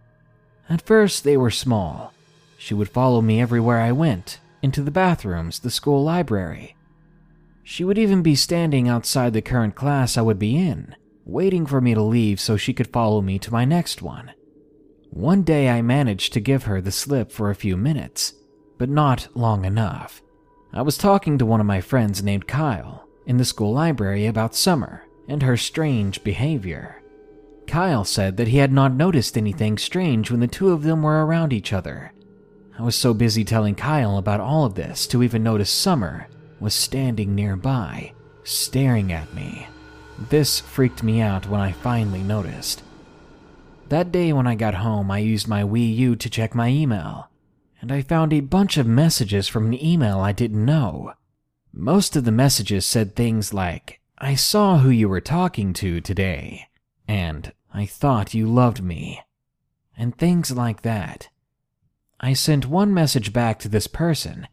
At 0.69 0.81
first, 0.81 1.23
they 1.23 1.37
were 1.37 1.51
small. 1.51 2.13
She 2.57 2.73
would 2.73 2.89
follow 2.89 3.21
me 3.21 3.39
everywhere 3.39 3.79
I 3.79 3.91
went 3.91 4.39
into 4.61 4.81
the 4.81 4.91
bathrooms, 4.91 5.59
the 5.59 5.71
school 5.71 6.03
library. 6.03 6.75
She 7.71 7.83
would 7.83 7.99
even 7.99 8.23
be 8.23 8.33
standing 8.33 8.89
outside 8.89 9.33
the 9.33 9.43
current 9.43 9.75
class 9.75 10.17
I 10.17 10.23
would 10.23 10.39
be 10.39 10.57
in, 10.57 10.95
waiting 11.23 11.67
for 11.67 11.79
me 11.79 11.93
to 11.93 12.01
leave 12.01 12.39
so 12.39 12.57
she 12.57 12.73
could 12.73 12.87
follow 12.87 13.21
me 13.21 13.37
to 13.37 13.53
my 13.53 13.63
next 13.63 14.01
one. 14.01 14.31
One 15.11 15.43
day 15.43 15.69
I 15.69 15.83
managed 15.83 16.33
to 16.33 16.39
give 16.39 16.63
her 16.63 16.81
the 16.81 16.91
slip 16.91 17.31
for 17.31 17.51
a 17.51 17.55
few 17.55 17.77
minutes, 17.77 18.33
but 18.79 18.89
not 18.89 19.27
long 19.35 19.65
enough. 19.65 20.19
I 20.73 20.81
was 20.81 20.97
talking 20.97 21.37
to 21.37 21.45
one 21.45 21.59
of 21.59 21.67
my 21.67 21.79
friends 21.79 22.23
named 22.23 22.47
Kyle 22.47 23.07
in 23.27 23.37
the 23.37 23.45
school 23.45 23.71
library 23.71 24.25
about 24.25 24.55
Summer 24.55 25.05
and 25.27 25.43
her 25.43 25.55
strange 25.55 26.23
behavior. 26.23 27.03
Kyle 27.67 28.03
said 28.03 28.37
that 28.37 28.47
he 28.47 28.57
had 28.57 28.71
not 28.71 28.95
noticed 28.95 29.37
anything 29.37 29.77
strange 29.77 30.31
when 30.31 30.39
the 30.39 30.47
two 30.47 30.71
of 30.71 30.81
them 30.81 31.03
were 31.03 31.23
around 31.23 31.53
each 31.53 31.71
other. 31.71 32.13
I 32.79 32.81
was 32.81 32.95
so 32.95 33.13
busy 33.13 33.45
telling 33.45 33.75
Kyle 33.75 34.17
about 34.17 34.39
all 34.39 34.65
of 34.65 34.73
this 34.73 35.05
to 35.05 35.21
even 35.21 35.43
notice 35.43 35.69
Summer 35.69 36.28
was 36.59 36.73
standing 36.73 37.35
nearby, 37.35 38.13
staring 38.43 39.11
at 39.11 39.33
me. 39.33 39.67
This 40.29 40.59
freaked 40.59 41.03
me 41.03 41.21
out 41.21 41.47
when 41.47 41.61
I 41.61 41.71
finally 41.71 42.21
noticed. 42.21 42.83
That 43.87 44.11
day 44.11 44.33
when 44.33 44.47
I 44.47 44.55
got 44.55 44.75
home, 44.75 45.09
I 45.09 45.19
used 45.19 45.47
my 45.47 45.63
Wii 45.63 45.95
U 45.95 46.15
to 46.15 46.29
check 46.29 46.53
my 46.53 46.67
email, 46.67 47.29
and 47.81 47.91
I 47.91 48.01
found 48.01 48.33
a 48.33 48.41
bunch 48.41 48.77
of 48.77 48.85
messages 48.85 49.47
from 49.47 49.67
an 49.67 49.83
email 49.83 50.19
I 50.19 50.31
didn't 50.31 50.63
know. 50.63 51.13
Most 51.71 52.15
of 52.15 52.25
the 52.25 52.31
messages 52.31 52.85
said 52.85 53.15
things 53.15 53.53
like, 53.53 54.01
I 54.17 54.35
saw 54.35 54.79
who 54.79 54.89
you 54.89 55.07
were 55.07 55.21
talking 55.21 55.71
to 55.73 56.01
today, 56.01 56.67
and 57.07 57.53
I 57.73 57.85
thought 57.85 58.33
you 58.33 58.47
loved 58.47 58.83
me, 58.83 59.21
and 59.97 60.17
things 60.17 60.51
like 60.51 60.81
that. 60.81 61.29
I 62.19 62.33
sent 62.33 62.65
one 62.65 62.93
message 62.93 63.31
back 63.31 63.59
to 63.59 63.69
this 63.69 63.87
person, 63.87 64.47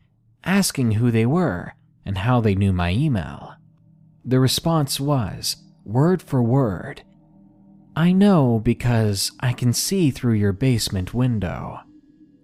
asking 0.45 0.93
who 0.93 1.11
they 1.11 1.27
were 1.27 1.75
and 2.07 2.17
how 2.17 2.41
they 2.41 2.55
knew 2.55 2.73
my 2.73 2.93
email. 2.93 3.55
The 4.25 4.41
response 4.41 4.99
was, 4.99 5.57
word 5.85 6.23
for 6.23 6.43
word, 6.43 7.03
I 7.95 8.13
know 8.13 8.61
because 8.63 9.33
I 9.41 9.53
can 9.53 9.73
see 9.73 10.11
through 10.11 10.35
your 10.35 10.53
basement 10.53 11.15
window. 11.15 11.81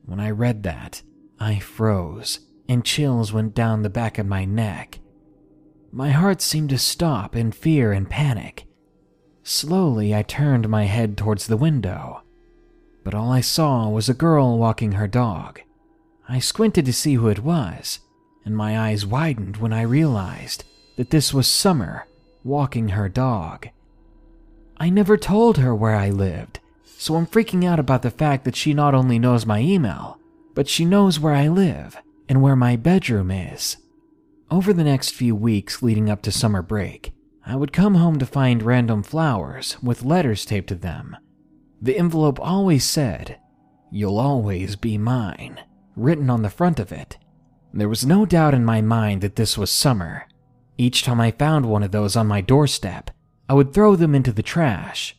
When 0.04 0.18
I 0.18 0.30
read 0.30 0.62
that, 0.64 1.02
I 1.38 1.58
froze 1.58 2.40
and 2.68 2.84
chills 2.84 3.32
went 3.32 3.54
down 3.54 3.82
the 3.82 3.90
back 3.90 4.18
of 4.18 4.26
my 4.26 4.44
neck. 4.44 5.00
My 5.92 6.10
heart 6.10 6.40
seemed 6.40 6.70
to 6.70 6.78
stop 6.78 7.36
in 7.36 7.52
fear 7.52 7.92
and 7.92 8.08
panic. 8.08 8.64
Slowly, 9.42 10.14
I 10.14 10.22
turned 10.22 10.68
my 10.68 10.84
head 10.84 11.18
towards 11.18 11.46
the 11.46 11.56
window, 11.56 12.22
but 13.04 13.14
all 13.14 13.30
I 13.30 13.42
saw 13.42 13.90
was 13.90 14.08
a 14.08 14.14
girl 14.14 14.56
walking 14.56 14.92
her 14.92 15.08
dog. 15.08 15.60
I 16.28 16.38
squinted 16.38 16.86
to 16.86 16.92
see 16.94 17.14
who 17.14 17.28
it 17.28 17.40
was, 17.40 17.98
and 18.44 18.56
my 18.56 18.78
eyes 18.78 19.06
widened 19.06 19.58
when 19.58 19.72
I 19.72 19.82
realized 19.82 20.64
that 20.96 21.10
this 21.10 21.32
was 21.32 21.46
Summer 21.46 22.06
walking 22.44 22.88
her 22.90 23.08
dog. 23.08 23.68
I 24.76 24.90
never 24.90 25.16
told 25.16 25.58
her 25.58 25.74
where 25.74 25.94
I 25.94 26.10
lived, 26.10 26.60
so 26.84 27.16
I'm 27.16 27.26
freaking 27.26 27.64
out 27.64 27.78
about 27.78 28.02
the 28.02 28.10
fact 28.10 28.44
that 28.44 28.56
she 28.56 28.74
not 28.74 28.94
only 28.94 29.18
knows 29.18 29.46
my 29.46 29.60
email, 29.60 30.18
but 30.54 30.68
she 30.68 30.84
knows 30.84 31.20
where 31.20 31.34
I 31.34 31.48
live 31.48 31.96
and 32.28 32.42
where 32.42 32.56
my 32.56 32.76
bedroom 32.76 33.30
is. 33.30 33.76
Over 34.50 34.72
the 34.72 34.84
next 34.84 35.10
few 35.10 35.34
weeks 35.34 35.82
leading 35.82 36.10
up 36.10 36.22
to 36.22 36.32
summer 36.32 36.62
break, 36.62 37.12
I 37.44 37.56
would 37.56 37.72
come 37.72 37.94
home 37.94 38.18
to 38.18 38.26
find 38.26 38.62
random 38.62 39.02
flowers 39.02 39.76
with 39.82 40.04
letters 40.04 40.44
taped 40.44 40.68
to 40.68 40.74
them. 40.74 41.16
The 41.80 41.96
envelope 41.98 42.38
always 42.40 42.84
said, 42.84 43.38
You'll 43.90 44.18
always 44.18 44.76
be 44.76 44.96
mine, 44.96 45.60
written 45.96 46.30
on 46.30 46.42
the 46.42 46.50
front 46.50 46.78
of 46.78 46.92
it. 46.92 47.18
There 47.72 47.88
was 47.88 48.06
no 48.06 48.26
doubt 48.26 48.54
in 48.54 48.64
my 48.64 48.80
mind 48.80 49.22
that 49.22 49.36
this 49.36 49.56
was 49.56 49.70
summer. 49.70 50.26
Each 50.76 51.02
time 51.02 51.20
I 51.20 51.30
found 51.30 51.66
one 51.66 51.82
of 51.82 51.90
those 51.90 52.16
on 52.16 52.26
my 52.26 52.40
doorstep, 52.40 53.10
I 53.48 53.54
would 53.54 53.72
throw 53.72 53.96
them 53.96 54.14
into 54.14 54.32
the 54.32 54.42
trash. 54.42 55.16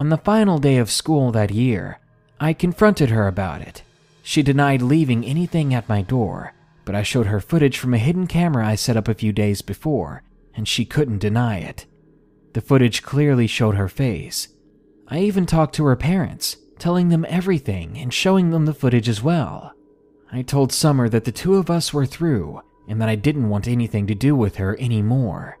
On 0.00 0.08
the 0.08 0.16
final 0.16 0.58
day 0.58 0.76
of 0.78 0.90
school 0.90 1.32
that 1.32 1.50
year, 1.50 1.98
I 2.40 2.52
confronted 2.52 3.10
her 3.10 3.26
about 3.26 3.62
it. 3.62 3.82
She 4.22 4.42
denied 4.42 4.82
leaving 4.82 5.24
anything 5.24 5.74
at 5.74 5.88
my 5.88 6.02
door 6.02 6.54
but 6.88 6.94
I 6.94 7.02
showed 7.02 7.26
her 7.26 7.38
footage 7.38 7.76
from 7.76 7.92
a 7.92 7.98
hidden 7.98 8.26
camera 8.26 8.66
I 8.66 8.74
set 8.74 8.96
up 8.96 9.08
a 9.08 9.14
few 9.14 9.30
days 9.30 9.60
before, 9.60 10.22
and 10.54 10.66
she 10.66 10.86
couldn't 10.86 11.18
deny 11.18 11.58
it. 11.58 11.84
The 12.54 12.62
footage 12.62 13.02
clearly 13.02 13.46
showed 13.46 13.74
her 13.74 13.90
face. 13.90 14.48
I 15.06 15.18
even 15.18 15.44
talked 15.44 15.74
to 15.74 15.84
her 15.84 15.96
parents, 15.96 16.56
telling 16.78 17.10
them 17.10 17.26
everything 17.28 17.98
and 17.98 18.14
showing 18.14 18.48
them 18.48 18.64
the 18.64 18.72
footage 18.72 19.06
as 19.06 19.22
well. 19.22 19.74
I 20.30 20.42
told 20.42 20.72
Summer 20.72 21.08
that 21.08 21.24
the 21.24 21.32
two 21.32 21.56
of 21.56 21.70
us 21.70 21.92
were 21.92 22.06
through 22.06 22.60
and 22.86 23.00
that 23.00 23.08
I 23.08 23.14
didn't 23.14 23.48
want 23.48 23.68
anything 23.68 24.06
to 24.06 24.14
do 24.14 24.34
with 24.34 24.56
her 24.56 24.78
anymore. 24.80 25.58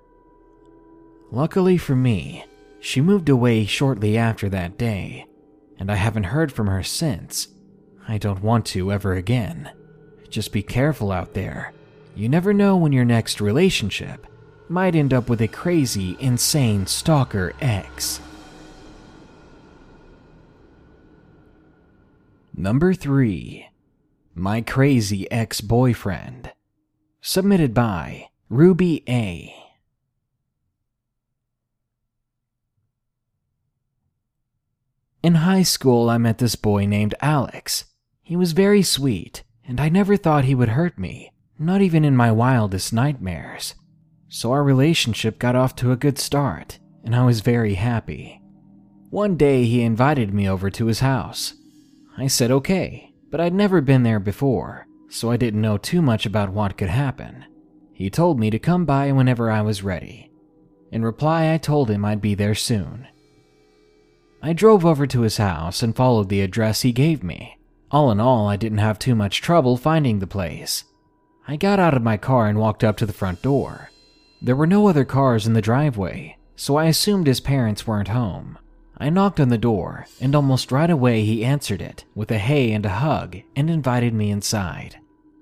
Luckily 1.30 1.76
for 1.78 1.94
me, 1.94 2.44
she 2.80 3.00
moved 3.00 3.28
away 3.28 3.64
shortly 3.64 4.16
after 4.16 4.48
that 4.48 4.78
day, 4.78 5.26
and 5.78 5.90
I 5.90 5.96
haven't 5.96 6.24
heard 6.24 6.52
from 6.52 6.66
her 6.68 6.82
since. 6.82 7.48
I 8.06 8.18
don't 8.18 8.42
want 8.42 8.64
to 8.66 8.92
ever 8.92 9.14
again. 9.14 9.70
Just 10.30 10.52
be 10.52 10.62
careful 10.62 11.12
out 11.12 11.34
there. 11.34 11.72
You 12.14 12.28
never 12.28 12.54
know 12.54 12.76
when 12.76 12.92
your 12.92 13.04
next 13.04 13.40
relationship 13.40 14.26
might 14.68 14.94
end 14.94 15.12
up 15.14 15.28
with 15.28 15.40
a 15.40 15.48
crazy, 15.48 16.16
insane 16.20 16.86
stalker 16.86 17.54
ex. 17.60 18.20
Number 22.54 22.92
3. 22.92 23.68
My 24.38 24.60
Crazy 24.60 25.30
Ex 25.32 25.60
Boyfriend. 25.60 26.52
Submitted 27.20 27.74
by 27.74 28.28
Ruby 28.48 29.02
A. 29.08 29.52
In 35.24 35.34
high 35.34 35.64
school, 35.64 36.08
I 36.08 36.18
met 36.18 36.38
this 36.38 36.54
boy 36.54 36.86
named 36.86 37.16
Alex. 37.20 37.86
He 38.22 38.36
was 38.36 38.52
very 38.52 38.82
sweet, 38.82 39.42
and 39.66 39.80
I 39.80 39.88
never 39.88 40.16
thought 40.16 40.44
he 40.44 40.54
would 40.54 40.70
hurt 40.70 40.98
me, 40.98 41.32
not 41.58 41.80
even 41.80 42.04
in 42.04 42.16
my 42.16 42.30
wildest 42.30 42.92
nightmares. 42.92 43.74
So 44.28 44.52
our 44.52 44.62
relationship 44.62 45.40
got 45.40 45.56
off 45.56 45.74
to 45.76 45.90
a 45.90 45.96
good 45.96 46.18
start, 46.18 46.78
and 47.02 47.16
I 47.16 47.24
was 47.24 47.40
very 47.40 47.74
happy. 47.74 48.40
One 49.10 49.36
day 49.36 49.64
he 49.64 49.82
invited 49.82 50.32
me 50.32 50.48
over 50.48 50.70
to 50.70 50.86
his 50.86 51.00
house. 51.00 51.54
I 52.16 52.28
said 52.28 52.50
okay, 52.50 53.07
but 53.30 53.40
I'd 53.40 53.54
never 53.54 53.80
been 53.80 54.02
there 54.02 54.20
before, 54.20 54.86
so 55.08 55.30
I 55.30 55.36
didn't 55.36 55.60
know 55.60 55.78
too 55.78 56.02
much 56.02 56.26
about 56.26 56.52
what 56.52 56.76
could 56.76 56.88
happen. 56.88 57.44
He 57.92 58.10
told 58.10 58.38
me 58.38 58.50
to 58.50 58.58
come 58.58 58.84
by 58.84 59.10
whenever 59.12 59.50
I 59.50 59.60
was 59.60 59.82
ready. 59.82 60.30
In 60.90 61.04
reply, 61.04 61.52
I 61.52 61.58
told 61.58 61.90
him 61.90 62.04
I'd 62.04 62.20
be 62.20 62.34
there 62.34 62.54
soon. 62.54 63.08
I 64.42 64.52
drove 64.52 64.86
over 64.86 65.06
to 65.06 65.22
his 65.22 65.38
house 65.38 65.82
and 65.82 65.96
followed 65.96 66.28
the 66.28 66.40
address 66.42 66.82
he 66.82 66.92
gave 66.92 67.22
me. 67.22 67.58
All 67.90 68.10
in 68.10 68.20
all, 68.20 68.46
I 68.46 68.56
didn't 68.56 68.78
have 68.78 68.98
too 68.98 69.14
much 69.14 69.42
trouble 69.42 69.76
finding 69.76 70.18
the 70.18 70.26
place. 70.26 70.84
I 71.46 71.56
got 71.56 71.80
out 71.80 71.94
of 71.94 72.02
my 72.02 72.16
car 72.16 72.46
and 72.46 72.58
walked 72.58 72.84
up 72.84 72.96
to 72.98 73.06
the 73.06 73.12
front 73.12 73.42
door. 73.42 73.90
There 74.40 74.56
were 74.56 74.66
no 74.66 74.86
other 74.86 75.04
cars 75.04 75.46
in 75.46 75.54
the 75.54 75.62
driveway, 75.62 76.36
so 76.54 76.76
I 76.76 76.84
assumed 76.84 77.26
his 77.26 77.40
parents 77.40 77.86
weren't 77.86 78.08
home. 78.08 78.58
I 79.00 79.10
knocked 79.10 79.38
on 79.38 79.48
the 79.48 79.58
door, 79.58 80.06
and 80.20 80.34
almost 80.34 80.72
right 80.72 80.90
away 80.90 81.24
he 81.24 81.44
answered 81.44 81.80
it 81.80 82.04
with 82.14 82.30
a 82.32 82.38
hey 82.38 82.72
and 82.72 82.84
a 82.84 82.90
hug 82.90 83.36
and 83.54 83.70
invited 83.70 84.12
me 84.12 84.30
inside. 84.30 84.96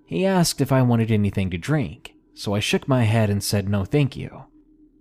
He 0.05 0.27
asked 0.27 0.61
if 0.61 0.71
I 0.71 0.83
wanted 0.83 1.11
anything 1.11 1.51
to 1.51 1.59
drink, 1.59 2.15
so 2.35 2.55
I 2.55 2.61
shook 2.61 2.87
my 2.87 3.05
head 3.05 3.31
and 3.31 3.43
said 3.43 3.69
no 3.69 3.85
thank 3.85 4.17
you. 4.17 4.45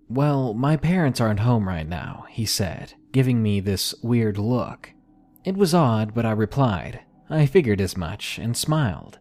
Well, 0.07 0.53
my 0.53 0.77
parents 0.77 1.19
aren't 1.19 1.41
home 1.41 1.67
right 1.67 1.87
now, 1.87 2.25
he 2.29 2.45
said, 2.45 2.93
giving 3.11 3.43
me 3.43 3.59
this 3.59 3.93
weird 4.01 4.37
look. 4.37 4.91
It 5.43 5.57
was 5.57 5.73
odd, 5.73 6.13
but 6.13 6.25
I 6.25 6.31
replied, 6.31 7.01
I 7.29 7.45
figured 7.47 7.81
as 7.81 7.97
much 7.97 8.39
and 8.39 8.55
smiled. 8.55 9.19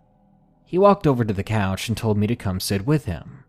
He 0.65 0.79
walked 0.79 1.07
over 1.07 1.25
to 1.25 1.35
the 1.35 1.43
couch 1.43 1.89
and 1.89 1.97
told 1.97 2.19
me 2.19 2.27
to 2.27 2.37
come 2.37 2.61
sit 2.61 2.87
with 2.87 3.07
him. 3.07 3.45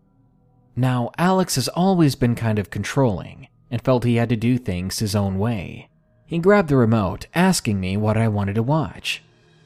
Now, 0.74 1.10
Alex 1.16 1.54
has 1.54 1.68
always 1.68 2.14
been 2.14 2.34
kind 2.34 2.58
of 2.58 2.70
controlling 2.70 3.48
and 3.70 3.82
felt 3.82 4.04
he 4.04 4.16
had 4.16 4.28
to 4.28 4.36
do 4.36 4.58
things 4.58 4.98
his 4.98 5.14
own 5.16 5.38
way. 5.38 5.88
He 6.24 6.38
grabbed 6.38 6.68
the 6.68 6.76
remote, 6.76 7.26
asking 7.34 7.80
me 7.80 7.96
what 7.96 8.16
I 8.16 8.28
wanted 8.28 8.54
to 8.56 8.62
watch. 8.62 9.22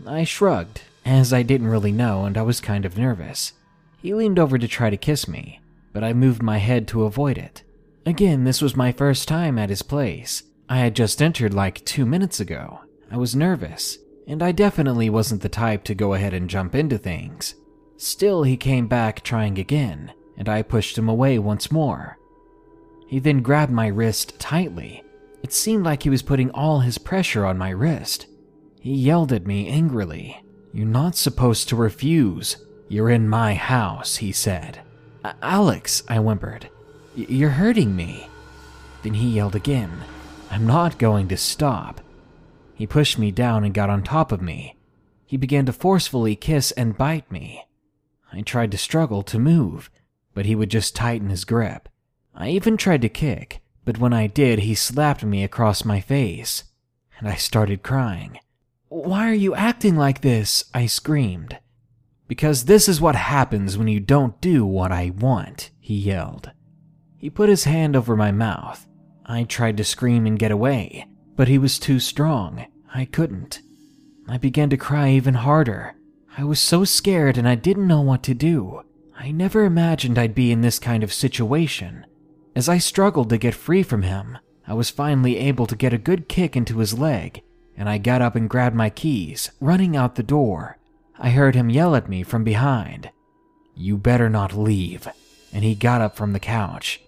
I 0.06 0.24
shrugged, 0.24 0.82
as 1.04 1.32
I 1.32 1.42
didn't 1.42 1.68
really 1.68 1.92
know 1.92 2.24
and 2.24 2.36
I 2.36 2.42
was 2.42 2.60
kind 2.60 2.84
of 2.84 2.98
nervous. 2.98 3.52
He 4.00 4.14
leaned 4.14 4.38
over 4.38 4.58
to 4.58 4.68
try 4.68 4.90
to 4.90 4.96
kiss 4.96 5.28
me, 5.28 5.60
but 5.92 6.04
I 6.04 6.12
moved 6.12 6.42
my 6.42 6.58
head 6.58 6.86
to 6.88 7.04
avoid 7.04 7.38
it. 7.38 7.62
Again, 8.06 8.44
this 8.44 8.62
was 8.62 8.76
my 8.76 8.92
first 8.92 9.28
time 9.28 9.58
at 9.58 9.70
his 9.70 9.82
place. 9.82 10.42
I 10.68 10.78
had 10.78 10.94
just 10.96 11.20
entered 11.20 11.52
like 11.52 11.84
two 11.84 12.06
minutes 12.06 12.40
ago. 12.40 12.80
I 13.10 13.16
was 13.16 13.36
nervous, 13.36 13.98
and 14.26 14.42
I 14.42 14.52
definitely 14.52 15.10
wasn't 15.10 15.42
the 15.42 15.48
type 15.48 15.84
to 15.84 15.94
go 15.94 16.14
ahead 16.14 16.32
and 16.32 16.48
jump 16.48 16.74
into 16.74 16.96
things. 16.96 17.56
Still, 17.96 18.44
he 18.44 18.56
came 18.56 18.86
back 18.86 19.22
trying 19.22 19.58
again, 19.58 20.12
and 20.36 20.48
I 20.48 20.62
pushed 20.62 20.96
him 20.96 21.08
away 21.08 21.38
once 21.38 21.70
more. 21.70 22.18
He 23.10 23.18
then 23.18 23.42
grabbed 23.42 23.72
my 23.72 23.88
wrist 23.88 24.38
tightly. 24.38 25.02
It 25.42 25.52
seemed 25.52 25.82
like 25.82 26.04
he 26.04 26.10
was 26.10 26.22
putting 26.22 26.52
all 26.52 26.78
his 26.78 26.96
pressure 26.96 27.44
on 27.44 27.58
my 27.58 27.70
wrist. 27.70 28.28
He 28.80 28.94
yelled 28.94 29.32
at 29.32 29.48
me 29.48 29.66
angrily. 29.66 30.40
You're 30.72 30.86
not 30.86 31.16
supposed 31.16 31.68
to 31.68 31.76
refuse. 31.76 32.64
You're 32.88 33.10
in 33.10 33.28
my 33.28 33.54
house, 33.54 34.18
he 34.18 34.30
said. 34.30 34.82
Alex, 35.42 36.04
I 36.06 36.18
whimpered. 36.18 36.70
You're 37.16 37.50
hurting 37.50 37.96
me. 37.96 38.28
Then 39.02 39.14
he 39.14 39.30
yelled 39.30 39.56
again. 39.56 39.90
I'm 40.48 40.64
not 40.64 40.96
going 41.00 41.26
to 41.28 41.36
stop. 41.36 42.00
He 42.76 42.86
pushed 42.86 43.18
me 43.18 43.32
down 43.32 43.64
and 43.64 43.74
got 43.74 43.90
on 43.90 44.04
top 44.04 44.30
of 44.30 44.40
me. 44.40 44.76
He 45.26 45.36
began 45.36 45.66
to 45.66 45.72
forcefully 45.72 46.36
kiss 46.36 46.70
and 46.70 46.96
bite 46.96 47.28
me. 47.32 47.64
I 48.32 48.42
tried 48.42 48.70
to 48.70 48.78
struggle 48.78 49.24
to 49.24 49.40
move, 49.40 49.90
but 50.32 50.46
he 50.46 50.54
would 50.54 50.70
just 50.70 50.94
tighten 50.94 51.28
his 51.28 51.44
grip. 51.44 51.88
I 52.34 52.48
even 52.50 52.76
tried 52.76 53.02
to 53.02 53.08
kick, 53.08 53.60
but 53.84 53.98
when 53.98 54.12
I 54.12 54.26
did, 54.26 54.60
he 54.60 54.74
slapped 54.74 55.24
me 55.24 55.44
across 55.44 55.84
my 55.84 56.00
face, 56.00 56.64
and 57.18 57.28
I 57.28 57.34
started 57.34 57.82
crying. 57.82 58.38
Why 58.88 59.30
are 59.30 59.34
you 59.34 59.54
acting 59.54 59.96
like 59.96 60.20
this? 60.20 60.64
I 60.74 60.86
screamed. 60.86 61.58
Because 62.28 62.64
this 62.64 62.88
is 62.88 63.00
what 63.00 63.16
happens 63.16 63.76
when 63.76 63.88
you 63.88 64.00
don't 64.00 64.40
do 64.40 64.64
what 64.64 64.92
I 64.92 65.10
want, 65.10 65.70
he 65.80 65.96
yelled. 65.96 66.50
He 67.16 67.28
put 67.28 67.48
his 67.48 67.64
hand 67.64 67.96
over 67.96 68.16
my 68.16 68.32
mouth. 68.32 68.86
I 69.26 69.44
tried 69.44 69.76
to 69.76 69.84
scream 69.84 70.26
and 70.26 70.38
get 70.38 70.50
away, 70.50 71.06
but 71.36 71.48
he 71.48 71.58
was 71.58 71.78
too 71.78 72.00
strong. 72.00 72.66
I 72.94 73.04
couldn't. 73.04 73.60
I 74.28 74.38
began 74.38 74.70
to 74.70 74.76
cry 74.76 75.10
even 75.10 75.34
harder. 75.34 75.94
I 76.38 76.44
was 76.44 76.60
so 76.60 76.84
scared 76.84 77.36
and 77.36 77.48
I 77.48 77.56
didn't 77.56 77.88
know 77.88 78.00
what 78.00 78.22
to 78.24 78.34
do. 78.34 78.82
I 79.18 79.32
never 79.32 79.64
imagined 79.64 80.18
I'd 80.18 80.34
be 80.34 80.50
in 80.50 80.62
this 80.62 80.78
kind 80.78 81.02
of 81.02 81.12
situation. 81.12 82.06
As 82.54 82.68
I 82.68 82.78
struggled 82.78 83.30
to 83.30 83.38
get 83.38 83.54
free 83.54 83.82
from 83.82 84.02
him, 84.02 84.38
I 84.66 84.74
was 84.74 84.90
finally 84.90 85.38
able 85.38 85.66
to 85.66 85.76
get 85.76 85.92
a 85.92 85.98
good 85.98 86.28
kick 86.28 86.56
into 86.56 86.78
his 86.78 86.98
leg 86.98 87.42
and 87.80 87.88
I 87.88 87.96
got 87.96 88.20
up 88.20 88.36
and 88.36 88.48
grabbed 88.48 88.76
my 88.76 88.90
keys, 88.90 89.50
running 89.58 89.96
out 89.96 90.16
the 90.16 90.22
door. 90.22 90.76
I 91.18 91.30
heard 91.30 91.54
him 91.54 91.70
yell 91.70 91.96
at 91.96 92.10
me 92.10 92.22
from 92.22 92.44
behind. 92.44 93.10
You 93.74 93.96
better 93.96 94.28
not 94.28 94.52
leave. 94.52 95.08
And 95.50 95.64
he 95.64 95.74
got 95.74 96.02
up 96.02 96.14
from 96.14 96.34
the 96.34 96.40
couch. 96.40 97.00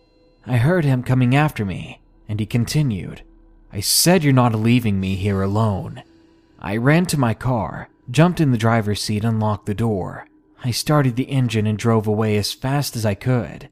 I 0.46 0.56
heard 0.56 0.86
him 0.86 1.02
coming 1.02 1.36
after 1.36 1.66
me, 1.66 2.00
and 2.26 2.40
he 2.40 2.46
continued, 2.46 3.20
I 3.70 3.80
said 3.80 4.24
you're 4.24 4.32
not 4.32 4.54
leaving 4.54 4.98
me 4.98 5.14
here 5.14 5.42
alone. 5.42 6.02
I 6.58 6.78
ran 6.78 7.04
to 7.06 7.20
my 7.20 7.34
car, 7.34 7.90
jumped 8.10 8.40
in 8.40 8.50
the 8.50 8.56
driver's 8.56 9.02
seat, 9.02 9.24
and 9.24 9.38
locked 9.40 9.66
the 9.66 9.74
door. 9.74 10.26
I 10.64 10.70
started 10.70 11.16
the 11.16 11.24
engine 11.24 11.66
and 11.66 11.76
drove 11.76 12.06
away 12.06 12.38
as 12.38 12.54
fast 12.54 12.96
as 12.96 13.04
I 13.04 13.14
could. 13.14 13.68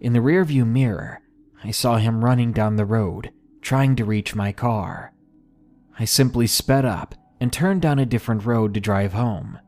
In 0.00 0.12
the 0.12 0.20
rearview 0.20 0.66
mirror, 0.66 1.20
I 1.64 1.72
saw 1.72 1.96
him 1.96 2.24
running 2.24 2.52
down 2.52 2.76
the 2.76 2.84
road, 2.84 3.32
trying 3.60 3.96
to 3.96 4.04
reach 4.04 4.34
my 4.34 4.52
car. 4.52 5.12
I 5.98 6.04
simply 6.04 6.46
sped 6.46 6.84
up 6.84 7.16
and 7.40 7.52
turned 7.52 7.82
down 7.82 7.98
a 7.98 8.06
different 8.06 8.46
road 8.46 8.74
to 8.74 8.80
drive 8.80 9.12
home. 9.12 9.58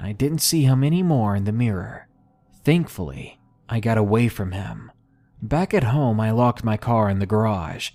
I 0.00 0.12
didn't 0.12 0.38
see 0.38 0.62
him 0.62 0.82
anymore 0.82 1.36
in 1.36 1.44
the 1.44 1.52
mirror. 1.52 2.08
Thankfully, 2.64 3.38
I 3.68 3.80
got 3.80 3.98
away 3.98 4.28
from 4.28 4.52
him. 4.52 4.90
Back 5.42 5.74
at 5.74 5.84
home, 5.84 6.18
I 6.18 6.30
locked 6.30 6.64
my 6.64 6.78
car 6.78 7.10
in 7.10 7.18
the 7.18 7.26
garage. 7.26 7.90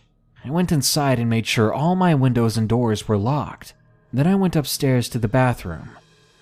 I 0.46 0.52
went 0.52 0.72
inside 0.72 1.20
and 1.20 1.30
made 1.30 1.48
sure 1.48 1.74
all 1.74 1.96
my 1.96 2.14
windows 2.14 2.56
and 2.56 2.70
doors 2.70 3.08
were 3.08 3.18
locked. 3.18 3.74
Then 4.14 4.28
I 4.28 4.36
went 4.36 4.56
upstairs 4.56 5.10
to 5.10 5.20
the 5.20 5.28
bathroom. 5.28 5.90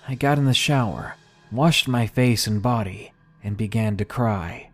I 0.06 0.14
got 0.14 0.38
in 0.38 0.44
the 0.44 0.54
shower, 0.54 1.16
washed 1.50 1.88
my 1.88 2.06
face 2.06 2.46
and 2.46 2.62
body, 2.62 3.12
and 3.42 3.56
began 3.56 3.96
to 3.96 4.04
cry. 4.04 4.67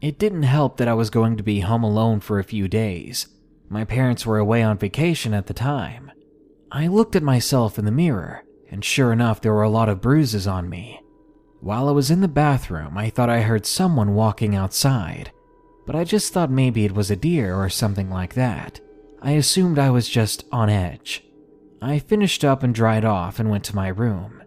It 0.00 0.18
didn't 0.18 0.44
help 0.44 0.78
that 0.78 0.88
I 0.88 0.94
was 0.94 1.10
going 1.10 1.36
to 1.36 1.42
be 1.42 1.60
home 1.60 1.82
alone 1.82 2.20
for 2.20 2.38
a 2.38 2.44
few 2.44 2.68
days, 2.68 3.26
my 3.72 3.84
parents 3.84 4.26
were 4.26 4.38
away 4.38 4.64
on 4.64 4.78
vacation 4.78 5.32
at 5.32 5.46
the 5.46 5.54
time. 5.54 6.10
I 6.72 6.88
looked 6.88 7.14
at 7.14 7.22
myself 7.22 7.78
in 7.78 7.84
the 7.84 7.92
mirror, 7.92 8.42
and 8.68 8.84
sure 8.84 9.12
enough, 9.12 9.40
there 9.40 9.54
were 9.54 9.62
a 9.62 9.70
lot 9.70 9.88
of 9.88 10.00
bruises 10.00 10.48
on 10.48 10.68
me. 10.68 11.00
While 11.60 11.88
I 11.88 11.92
was 11.92 12.10
in 12.10 12.20
the 12.20 12.26
bathroom, 12.26 12.98
I 12.98 13.10
thought 13.10 13.30
I 13.30 13.42
heard 13.42 13.64
someone 13.66 14.14
walking 14.16 14.56
outside, 14.56 15.30
but 15.86 15.94
I 15.94 16.02
just 16.02 16.32
thought 16.32 16.50
maybe 16.50 16.84
it 16.84 16.96
was 16.96 17.12
a 17.12 17.16
deer 17.16 17.54
or 17.54 17.68
something 17.68 18.10
like 18.10 18.34
that. 18.34 18.80
I 19.22 19.32
assumed 19.32 19.78
I 19.78 19.90
was 19.90 20.08
just 20.08 20.44
on 20.50 20.68
edge. 20.68 21.22
I 21.80 22.00
finished 22.00 22.44
up 22.44 22.64
and 22.64 22.74
dried 22.74 23.04
off 23.04 23.38
and 23.38 23.50
went 23.50 23.62
to 23.66 23.76
my 23.76 23.88
room. 23.88 24.42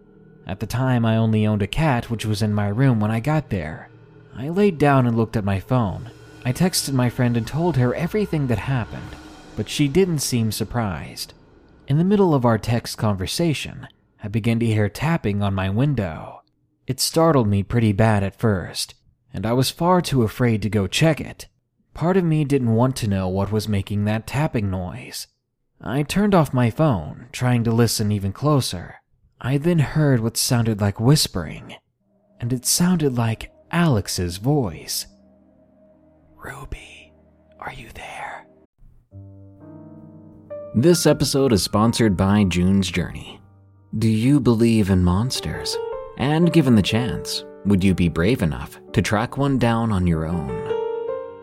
At 0.46 0.60
the 0.60 0.66
time, 0.66 1.06
I 1.06 1.16
only 1.16 1.46
owned 1.46 1.62
a 1.62 1.66
cat, 1.66 2.10
which 2.10 2.26
was 2.26 2.42
in 2.42 2.52
my 2.52 2.68
room 2.68 3.00
when 3.00 3.10
I 3.10 3.20
got 3.20 3.48
there. 3.48 3.88
I 4.36 4.48
laid 4.48 4.78
down 4.78 5.06
and 5.06 5.16
looked 5.16 5.36
at 5.36 5.44
my 5.44 5.60
phone, 5.60 6.10
I 6.46 6.52
texted 6.52 6.92
my 6.92 7.08
friend 7.08 7.38
and 7.38 7.46
told 7.46 7.78
her 7.78 7.94
everything 7.94 8.48
that 8.48 8.58
happened, 8.58 9.16
but 9.56 9.68
she 9.68 9.88
didn't 9.88 10.18
seem 10.18 10.52
surprised. 10.52 11.32
In 11.88 11.96
the 11.96 12.04
middle 12.04 12.34
of 12.34 12.44
our 12.44 12.58
text 12.58 12.98
conversation, 12.98 13.88
I 14.22 14.28
began 14.28 14.58
to 14.60 14.66
hear 14.66 14.90
tapping 14.90 15.42
on 15.42 15.54
my 15.54 15.70
window. 15.70 16.42
It 16.86 17.00
startled 17.00 17.48
me 17.48 17.62
pretty 17.62 17.92
bad 17.92 18.22
at 18.22 18.38
first, 18.38 18.94
and 19.32 19.46
I 19.46 19.54
was 19.54 19.70
far 19.70 20.02
too 20.02 20.22
afraid 20.22 20.60
to 20.62 20.68
go 20.68 20.86
check 20.86 21.18
it. 21.18 21.48
Part 21.94 22.18
of 22.18 22.24
me 22.24 22.44
didn't 22.44 22.74
want 22.74 22.94
to 22.96 23.08
know 23.08 23.26
what 23.26 23.50
was 23.50 23.66
making 23.66 24.04
that 24.04 24.26
tapping 24.26 24.70
noise. 24.70 25.28
I 25.80 26.02
turned 26.02 26.34
off 26.34 26.52
my 26.52 26.68
phone, 26.68 27.28
trying 27.32 27.64
to 27.64 27.72
listen 27.72 28.12
even 28.12 28.34
closer. 28.34 28.96
I 29.40 29.56
then 29.56 29.78
heard 29.78 30.20
what 30.20 30.36
sounded 30.36 30.82
like 30.82 31.00
whispering, 31.00 31.76
and 32.38 32.52
it 32.52 32.66
sounded 32.66 33.16
like 33.16 33.50
Alex's 33.74 34.36
voice. 34.36 35.04
Ruby, 36.36 37.12
are 37.58 37.72
you 37.72 37.88
there? 37.94 38.46
This 40.76 41.06
episode 41.06 41.52
is 41.52 41.64
sponsored 41.64 42.16
by 42.16 42.44
June's 42.44 42.88
Journey. 42.88 43.40
Do 43.98 44.06
you 44.08 44.38
believe 44.38 44.90
in 44.90 45.02
monsters? 45.02 45.76
And 46.18 46.52
given 46.52 46.76
the 46.76 46.82
chance, 46.82 47.44
would 47.64 47.82
you 47.82 47.96
be 47.96 48.08
brave 48.08 48.42
enough 48.42 48.78
to 48.92 49.02
track 49.02 49.38
one 49.38 49.58
down 49.58 49.90
on 49.90 50.06
your 50.06 50.24
own? 50.24 50.52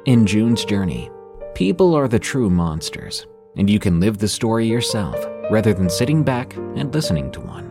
In 0.05 0.25
June's 0.25 0.63
Journey, 0.63 1.11
people 1.53 1.93
are 1.93 2.07
the 2.07 2.17
true 2.17 2.49
monsters, 2.49 3.27
and 3.57 3.69
you 3.69 3.77
can 3.77 3.99
live 3.99 4.19
the 4.19 4.29
story 4.29 4.65
yourself 4.65 5.21
rather 5.49 5.73
than 5.73 5.89
sitting 5.89 6.23
back 6.23 6.55
and 6.55 6.93
listening 6.93 7.29
to 7.33 7.41
one. 7.41 7.70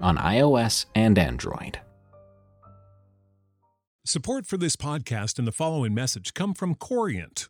on 0.00 0.16
iOS 0.16 0.86
and 0.94 1.18
Android. 1.18 1.80
Support 4.04 4.46
for 4.46 4.56
this 4.56 4.76
podcast 4.76 5.38
and 5.38 5.46
the 5.46 5.52
following 5.52 5.94
message 5.94 6.34
come 6.34 6.54
from 6.54 6.74
Corient 6.74 7.48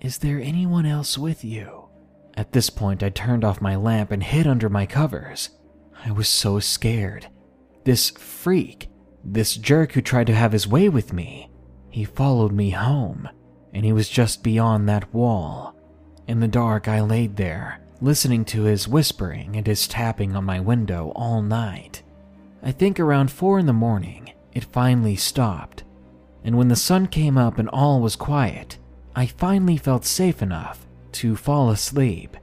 Is 0.00 0.18
there 0.18 0.40
anyone 0.40 0.86
else 0.86 1.16
with 1.16 1.44
you? 1.44 1.88
At 2.34 2.52
this 2.52 2.68
point, 2.68 3.02
I 3.02 3.08
turned 3.08 3.44
off 3.44 3.60
my 3.60 3.76
lamp 3.76 4.10
and 4.10 4.22
hid 4.22 4.46
under 4.46 4.68
my 4.68 4.84
covers. 4.84 5.50
I 6.04 6.10
was 6.10 6.28
so 6.28 6.60
scared. 6.60 7.28
This 7.84 8.10
freak, 8.10 8.88
this 9.24 9.56
jerk 9.56 9.92
who 9.92 10.02
tried 10.02 10.26
to 10.26 10.34
have 10.34 10.52
his 10.52 10.68
way 10.68 10.88
with 10.88 11.12
me, 11.12 11.50
he 11.90 12.04
followed 12.04 12.52
me 12.52 12.70
home, 12.70 13.28
and 13.72 13.84
he 13.84 13.92
was 13.92 14.08
just 14.08 14.42
beyond 14.42 14.88
that 14.88 15.12
wall. 15.14 15.74
In 16.28 16.40
the 16.40 16.48
dark, 16.48 16.88
I 16.88 17.00
laid 17.00 17.36
there, 17.36 17.80
listening 18.02 18.44
to 18.46 18.64
his 18.64 18.86
whispering 18.86 19.56
and 19.56 19.66
his 19.66 19.88
tapping 19.88 20.36
on 20.36 20.44
my 20.44 20.60
window 20.60 21.12
all 21.16 21.40
night. 21.40 22.02
I 22.62 22.72
think 22.72 23.00
around 23.00 23.30
four 23.30 23.58
in 23.58 23.66
the 23.66 23.72
morning, 23.72 24.32
it 24.52 24.64
finally 24.64 25.16
stopped, 25.16 25.84
and 26.44 26.58
when 26.58 26.68
the 26.68 26.76
sun 26.76 27.06
came 27.06 27.38
up 27.38 27.58
and 27.58 27.68
all 27.70 28.00
was 28.00 28.16
quiet, 28.16 28.78
I 29.18 29.24
finally 29.24 29.78
felt 29.78 30.04
safe 30.04 30.42
enough 30.42 30.86
to 31.12 31.36
fall 31.36 31.70
asleep. 31.70 32.36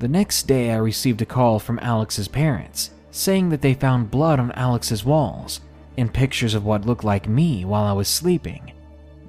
The 0.00 0.08
next 0.08 0.48
day, 0.48 0.72
I 0.72 0.76
received 0.76 1.22
a 1.22 1.26
call 1.26 1.60
from 1.60 1.78
Alex's 1.78 2.26
parents 2.26 2.90
saying 3.12 3.50
that 3.50 3.62
they 3.62 3.74
found 3.74 4.10
blood 4.10 4.40
on 4.40 4.50
Alex's 4.52 5.04
walls 5.04 5.60
and 5.96 6.12
pictures 6.12 6.54
of 6.54 6.64
what 6.64 6.84
looked 6.84 7.04
like 7.04 7.28
me 7.28 7.64
while 7.64 7.84
I 7.84 7.92
was 7.92 8.08
sleeping. 8.08 8.72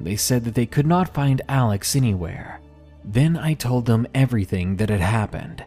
They 0.02 0.16
said 0.16 0.44
that 0.44 0.56
they 0.56 0.66
could 0.66 0.88
not 0.88 1.14
find 1.14 1.44
Alex 1.48 1.96
anywhere. 1.96 2.60
Then 3.04 3.38
I 3.38 3.54
told 3.54 3.86
them 3.86 4.08
everything 4.16 4.78
that 4.78 4.90
had 4.90 5.02
happened. 5.02 5.64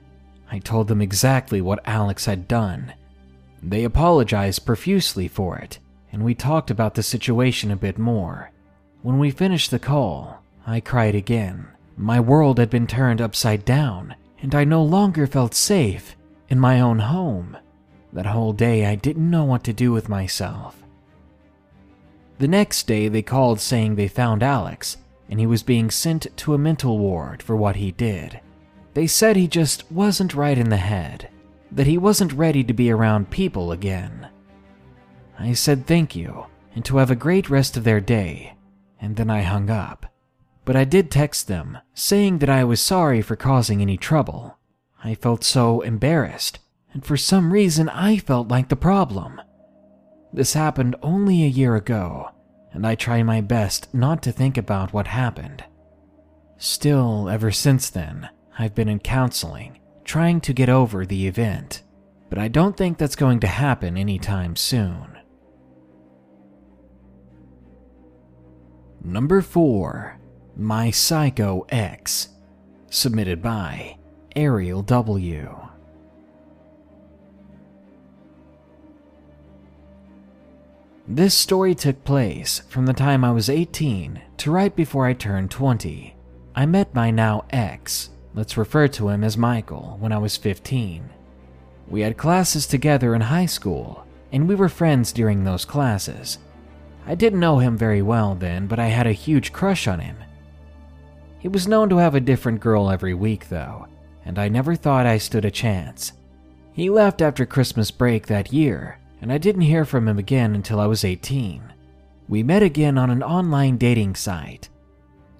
I 0.50 0.58
told 0.58 0.88
them 0.88 1.00
exactly 1.00 1.60
what 1.60 1.86
Alex 1.86 2.24
had 2.24 2.48
done. 2.48 2.92
They 3.62 3.84
apologized 3.84 4.66
profusely 4.66 5.28
for 5.28 5.58
it, 5.58 5.78
and 6.10 6.24
we 6.24 6.34
talked 6.34 6.72
about 6.72 6.96
the 6.96 7.04
situation 7.04 7.70
a 7.70 7.76
bit 7.76 7.98
more. 7.98 8.50
When 9.02 9.18
we 9.18 9.30
finished 9.30 9.70
the 9.70 9.78
call, 9.78 10.42
I 10.66 10.80
cried 10.80 11.14
again. 11.14 11.68
My 11.96 12.20
world 12.20 12.58
had 12.58 12.70
been 12.70 12.86
turned 12.86 13.20
upside 13.20 13.64
down, 13.64 14.14
and 14.40 14.54
I 14.54 14.64
no 14.64 14.82
longer 14.82 15.26
felt 15.26 15.54
safe 15.54 16.16
in 16.48 16.58
my 16.58 16.80
own 16.80 16.98
home. 17.00 17.56
That 18.12 18.26
whole 18.26 18.52
day, 18.52 18.86
I 18.86 18.94
didn't 18.94 19.30
know 19.30 19.44
what 19.44 19.64
to 19.64 19.72
do 19.72 19.92
with 19.92 20.08
myself. 20.08 20.82
The 22.38 22.48
next 22.48 22.86
day, 22.86 23.08
they 23.08 23.22
called 23.22 23.60
saying 23.60 23.94
they 23.94 24.08
found 24.08 24.42
Alex 24.42 24.96
and 25.28 25.38
he 25.38 25.46
was 25.46 25.62
being 25.62 25.90
sent 25.90 26.26
to 26.36 26.54
a 26.54 26.58
mental 26.58 26.98
ward 26.98 27.42
for 27.42 27.56
what 27.56 27.76
he 27.76 27.92
did. 27.92 28.40
They 28.94 29.06
said 29.06 29.36
he 29.36 29.46
just 29.46 29.90
wasn't 29.92 30.34
right 30.34 30.56
in 30.56 30.70
the 30.70 30.76
head, 30.76 31.28
that 31.70 31.86
he 31.86 31.98
wasn't 31.98 32.32
ready 32.32 32.64
to 32.64 32.72
be 32.72 32.90
around 32.90 33.30
people 33.30 33.72
again. 33.72 34.28
I 35.38 35.52
said 35.52 35.86
thank 35.86 36.16
you 36.16 36.46
and 36.74 36.84
to 36.86 36.96
have 36.96 37.10
a 37.10 37.16
great 37.16 37.50
rest 37.50 37.76
of 37.76 37.84
their 37.84 38.00
day, 38.00 38.54
and 39.00 39.16
then 39.16 39.30
I 39.30 39.42
hung 39.42 39.70
up. 39.70 40.06
But 40.64 40.76
I 40.76 40.84
did 40.84 41.10
text 41.10 41.48
them, 41.48 41.78
saying 41.94 42.38
that 42.38 42.50
I 42.50 42.64
was 42.64 42.80
sorry 42.80 43.22
for 43.22 43.36
causing 43.36 43.80
any 43.80 43.96
trouble. 43.96 44.58
I 45.02 45.14
felt 45.14 45.44
so 45.44 45.80
embarrassed 45.80 46.58
and 46.92 47.04
for 47.04 47.16
some 47.16 47.52
reason 47.52 47.88
I 47.88 48.18
felt 48.18 48.48
like 48.48 48.68
the 48.68 48.76
problem. 48.76 49.40
This 50.32 50.54
happened 50.54 50.96
only 51.02 51.44
a 51.44 51.48
year 51.48 51.76
ago, 51.76 52.30
and 52.72 52.86
I 52.86 52.94
try 52.94 53.22
my 53.22 53.40
best 53.40 53.92
not 53.94 54.22
to 54.22 54.32
think 54.32 54.56
about 54.56 54.92
what 54.92 55.06
happened. 55.06 55.64
Still, 56.56 57.28
ever 57.28 57.50
since 57.50 57.88
then, 57.88 58.28
I've 58.58 58.74
been 58.74 58.88
in 58.88 58.98
counseling, 58.98 59.78
trying 60.04 60.40
to 60.42 60.52
get 60.52 60.68
over 60.68 61.06
the 61.06 61.26
event, 61.26 61.82
but 62.28 62.38
I 62.38 62.48
don't 62.48 62.76
think 62.76 62.98
that's 62.98 63.16
going 63.16 63.40
to 63.40 63.46
happen 63.46 63.96
anytime 63.96 64.56
soon. 64.56 65.17
Number 69.04 69.42
4 69.42 70.18
My 70.56 70.90
Psycho 70.90 71.64
X, 71.68 72.30
submitted 72.90 73.40
by 73.40 73.96
Ariel 74.34 74.82
W. 74.82 75.56
This 81.06 81.32
story 81.32 81.76
took 81.76 82.02
place 82.04 82.62
from 82.68 82.86
the 82.86 82.92
time 82.92 83.24
I 83.24 83.30
was 83.30 83.48
18 83.48 84.20
to 84.38 84.50
right 84.50 84.74
before 84.74 85.06
I 85.06 85.14
turned 85.14 85.52
20. 85.52 86.16
I 86.56 86.66
met 86.66 86.92
my 86.92 87.12
now 87.12 87.44
ex, 87.50 88.10
let's 88.34 88.56
refer 88.56 88.88
to 88.88 89.08
him 89.10 89.22
as 89.22 89.38
Michael, 89.38 89.96
when 90.00 90.12
I 90.12 90.18
was 90.18 90.36
15. 90.36 91.08
We 91.86 92.00
had 92.00 92.16
classes 92.18 92.66
together 92.66 93.14
in 93.14 93.20
high 93.22 93.46
school, 93.46 94.04
and 94.32 94.48
we 94.48 94.56
were 94.56 94.68
friends 94.68 95.12
during 95.12 95.44
those 95.44 95.64
classes. 95.64 96.38
I 97.06 97.14
didn't 97.14 97.40
know 97.40 97.58
him 97.58 97.76
very 97.76 98.02
well 98.02 98.34
then, 98.34 98.66
but 98.66 98.78
I 98.78 98.86
had 98.86 99.06
a 99.06 99.12
huge 99.12 99.52
crush 99.52 99.86
on 99.86 100.00
him. 100.00 100.16
He 101.38 101.48
was 101.48 101.68
known 101.68 101.88
to 101.90 101.96
have 101.98 102.14
a 102.14 102.20
different 102.20 102.60
girl 102.60 102.90
every 102.90 103.14
week, 103.14 103.48
though, 103.48 103.86
and 104.24 104.38
I 104.38 104.48
never 104.48 104.74
thought 104.74 105.06
I 105.06 105.18
stood 105.18 105.44
a 105.44 105.50
chance. 105.50 106.12
He 106.72 106.90
left 106.90 107.22
after 107.22 107.46
Christmas 107.46 107.90
break 107.90 108.26
that 108.26 108.52
year, 108.52 108.98
and 109.20 109.32
I 109.32 109.38
didn't 109.38 109.62
hear 109.62 109.84
from 109.84 110.06
him 110.06 110.18
again 110.18 110.54
until 110.54 110.80
I 110.80 110.86
was 110.86 111.04
18. 111.04 111.72
We 112.28 112.42
met 112.42 112.62
again 112.62 112.98
on 112.98 113.10
an 113.10 113.22
online 113.22 113.78
dating 113.78 114.16
site. 114.16 114.68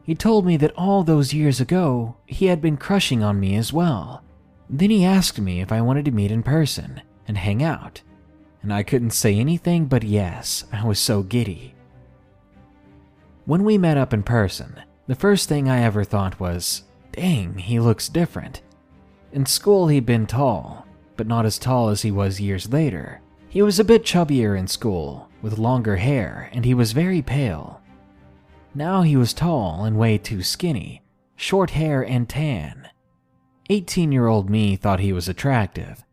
He 0.03 0.15
told 0.15 0.47
me 0.47 0.57
that 0.57 0.75
all 0.75 1.05
those 1.05 1.35
years 1.35 1.61
ago, 1.61 2.17
he 2.27 2.47
had 2.47 2.63
been 2.63 2.79
crushing 2.79 3.23
on 3.23 3.39
me 3.39 3.57
as 3.57 3.73
well. 3.73 4.25
Then 4.71 4.91
he 4.91 5.05
asked 5.05 5.39
me 5.39 5.61
if 5.61 5.71
I 5.71 5.83
wanted 5.83 6.07
to 6.07 6.11
meet 6.11 6.31
in 6.31 6.43
person 6.43 7.03
and 7.27 7.37
hang 7.37 7.63
out, 7.63 8.01
and 8.63 8.73
I 8.73 8.83
couldn't 8.83 9.11
say 9.11 9.37
anything 9.37 9.87
but 9.87 10.03
yes, 10.03 10.65
I 10.73 10.85
was 10.85 10.99
so 10.99 11.23
giddy. 11.23 11.75
When 13.45 13.65
we 13.65 13.79
met 13.79 13.97
up 13.97 14.13
in 14.13 14.23
person, 14.23 14.83
the 15.07 15.15
first 15.15 15.49
thing 15.49 15.69
I 15.69 15.83
ever 15.83 16.05
thought 16.05 16.39
was, 16.39 16.83
dang, 17.13 17.59
he 17.59 17.81
looks 17.81 18.09
different. 18.09 18.63
In 19.33 19.47
school, 19.47 19.89
he'd 19.89 20.05
been 20.07 20.27
tall, 20.27 20.87
but 21.17 21.27
not 21.27 21.47
as 21.47 21.59
tall 21.59 21.89
as 21.89 22.03
he 22.03 22.11
was 22.11 22.41
years 22.41 22.73
later. 22.73 23.21
He 23.49 23.63
was 23.63 23.79
a 23.79 23.85
bit 23.85 24.05
chubbier 24.05 24.59
in 24.59 24.67
school, 24.67 25.29
with 25.41 25.59
longer 25.59 25.97
hair, 25.97 26.51
and 26.53 26.65
he 26.65 26.75
was 26.75 26.93
very 26.93 27.23
pale. 27.23 27.81
Now 28.75 29.03
he 29.03 29.17
was 29.17 29.33
tall 29.33 29.85
and 29.85 29.97
way 29.97 30.19
too 30.19 30.43
skinny, 30.43 31.03
short 31.37 31.71
hair 31.71 32.03
and 32.03 32.29
tan. 32.29 32.89
18 33.71 34.13
year 34.13 34.27
old 34.27 34.51
me 34.51 34.77
thought 34.77 35.01
he 35.01 35.13
was 35.13 35.29
attractive, 35.29 36.05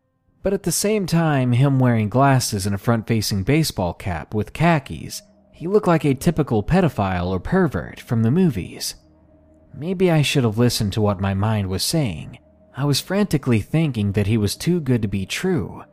but 0.46 0.54
at 0.54 0.62
the 0.62 0.72
same 0.72 1.08
time, 1.08 1.54
him 1.54 1.80
wearing 1.80 2.08
glasses 2.08 2.68
and 2.68 2.76
a 2.76 2.78
front 2.78 3.08
facing 3.08 3.42
baseball 3.42 3.96
cap 3.96 4.36
with 4.36 4.54
khakis, 4.54 5.24
he 5.52 5.66
looked 5.66 5.88
like 5.88 6.06
a 6.06 6.14
typical 6.14 6.62
pedophile 6.62 7.30
or 7.30 7.40
pervert 7.40 8.00
from 8.00 8.22
the 8.22 8.30
movies. 8.30 8.94
Maybe 9.74 10.12
I 10.12 10.22
should 10.22 10.44
have 10.44 10.60
listened 10.60 10.94
to 10.94 11.02
what 11.02 11.20
my 11.20 11.34
mind 11.34 11.68
was 11.68 11.84
saying. 11.84 12.38
I 12.78 12.86
was 12.86 13.02
frantically 13.02 13.60
thinking 13.60 14.12
that 14.12 14.28
he 14.28 14.38
was 14.38 14.56
too 14.56 14.80
good 14.80 15.02
to 15.02 15.08
be 15.08 15.26
true 15.26 15.84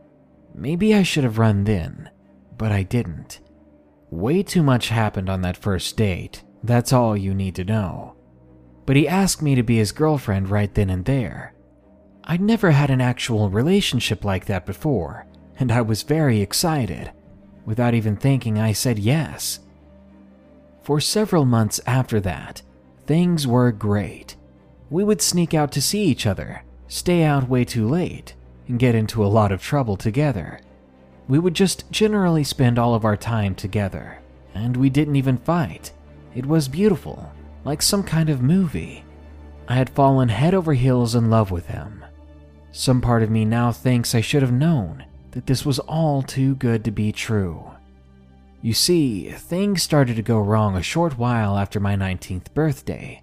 Maybe 0.55 0.95
I 0.95 1.03
should 1.03 1.25
have 1.25 1.39
run 1.39 1.65
then, 1.65 2.11
but 2.59 2.71
I 2.71 2.83
didn't. 2.83 3.41
Way 4.11 4.43
too 4.43 4.63
much 4.63 4.91
happened 4.91 5.31
on 5.31 5.41
that 5.43 5.57
first 5.57 5.97
date, 5.97 6.45
that's 6.63 6.93
all 6.93 7.17
you 7.17 7.33
need 7.33 7.55
to 7.55 7.65
know. 7.65 8.17
But 8.85 8.97
he 8.97 9.09
asked 9.09 9.41
me 9.41 9.55
to 9.55 9.63
be 9.63 9.79
his 9.79 9.93
girlfriend 9.93 10.51
right 10.51 10.75
then 10.75 10.91
and 10.91 11.07
there. 11.07 11.55
I'd 12.25 12.41
never 12.41 12.71
had 12.71 12.91
an 12.91 13.01
actual 13.01 13.51
relationship 13.51 14.25
like 14.25 14.47
that 14.47 14.67
before, 14.67 15.27
and 15.59 15.73
I 15.73 15.81
was 15.83 16.03
very 16.03 16.41
excited. 16.41 17.13
Without 17.65 17.95
even 17.95 18.17
thinking, 18.17 18.59
I 18.59 18.73
said 18.73 18.99
yes. 18.99 19.61
For 20.83 21.01
several 21.01 21.45
months 21.45 21.81
after 21.87 22.21
that, 22.21 22.63
Things 23.07 23.49
were 23.49 23.73
great. 23.73 24.37
We 24.89 25.03
would 25.03 25.21
sneak 25.21 25.55
out 25.55 25.73
to 25.73 25.83
see 25.83 26.05
each 26.05 26.25
other, 26.25 26.63
stay 26.87 27.25
out 27.25 27.49
way 27.49 27.65
too 27.65 27.89
late, 27.89 28.35
and 28.69 28.79
get 28.79 28.95
into 28.95 29.25
a 29.25 29.27
lot 29.27 29.51
of 29.51 29.63
trouble 29.63 29.97
together. 29.97 30.61
We 31.27 31.39
would 31.39 31.55
just 31.55 31.91
generally 31.91 32.45
spend 32.45 32.79
all 32.79 32.95
of 32.95 33.05
our 33.05 33.17
time 33.17 33.55
together, 33.55 34.21
and 34.55 34.77
we 34.77 34.89
didn't 34.89 35.17
even 35.17 35.39
fight. 35.39 35.93
It 36.35 36.47
was 36.47 36.69
beautiful, 36.69 37.33
like 37.65 37.83
some 37.83 38.05
kind 38.05 38.31
of 38.31 38.41
movie. 38.41 39.05
I 39.69 39.75
had 39.75 39.91
fallen 39.91 40.29
head 40.29 40.55
over 40.55 40.75
heels 40.75 41.15
in 41.15 41.29
love 41.29 41.51
with 41.51 41.67
him. 41.67 42.05
Some 42.73 43.03
part 43.03 43.23
of 43.23 43.31
me 43.31 43.45
now 43.45 43.71
thinks 43.71 44.15
I 44.15 44.23
should 44.23 44.43
have 44.43 44.53
known 44.53 45.05
that 45.33 45.47
this 45.47 45.65
was 45.65 45.79
all 45.79 46.23
too 46.23 46.55
good 46.57 46.85
to 46.85 46.91
be 46.91 47.13
true. 47.13 47.71
You 48.63 48.73
see, 48.73 49.31
things 49.31 49.83
started 49.83 50.17
to 50.17 50.23
go 50.23 50.39
wrong 50.41 50.77
a 50.77 50.83
short 50.83 51.19
while 51.19 51.59
after 51.59 51.81
my 51.81 51.97
19th 51.97 52.53
birthday. 52.55 53.23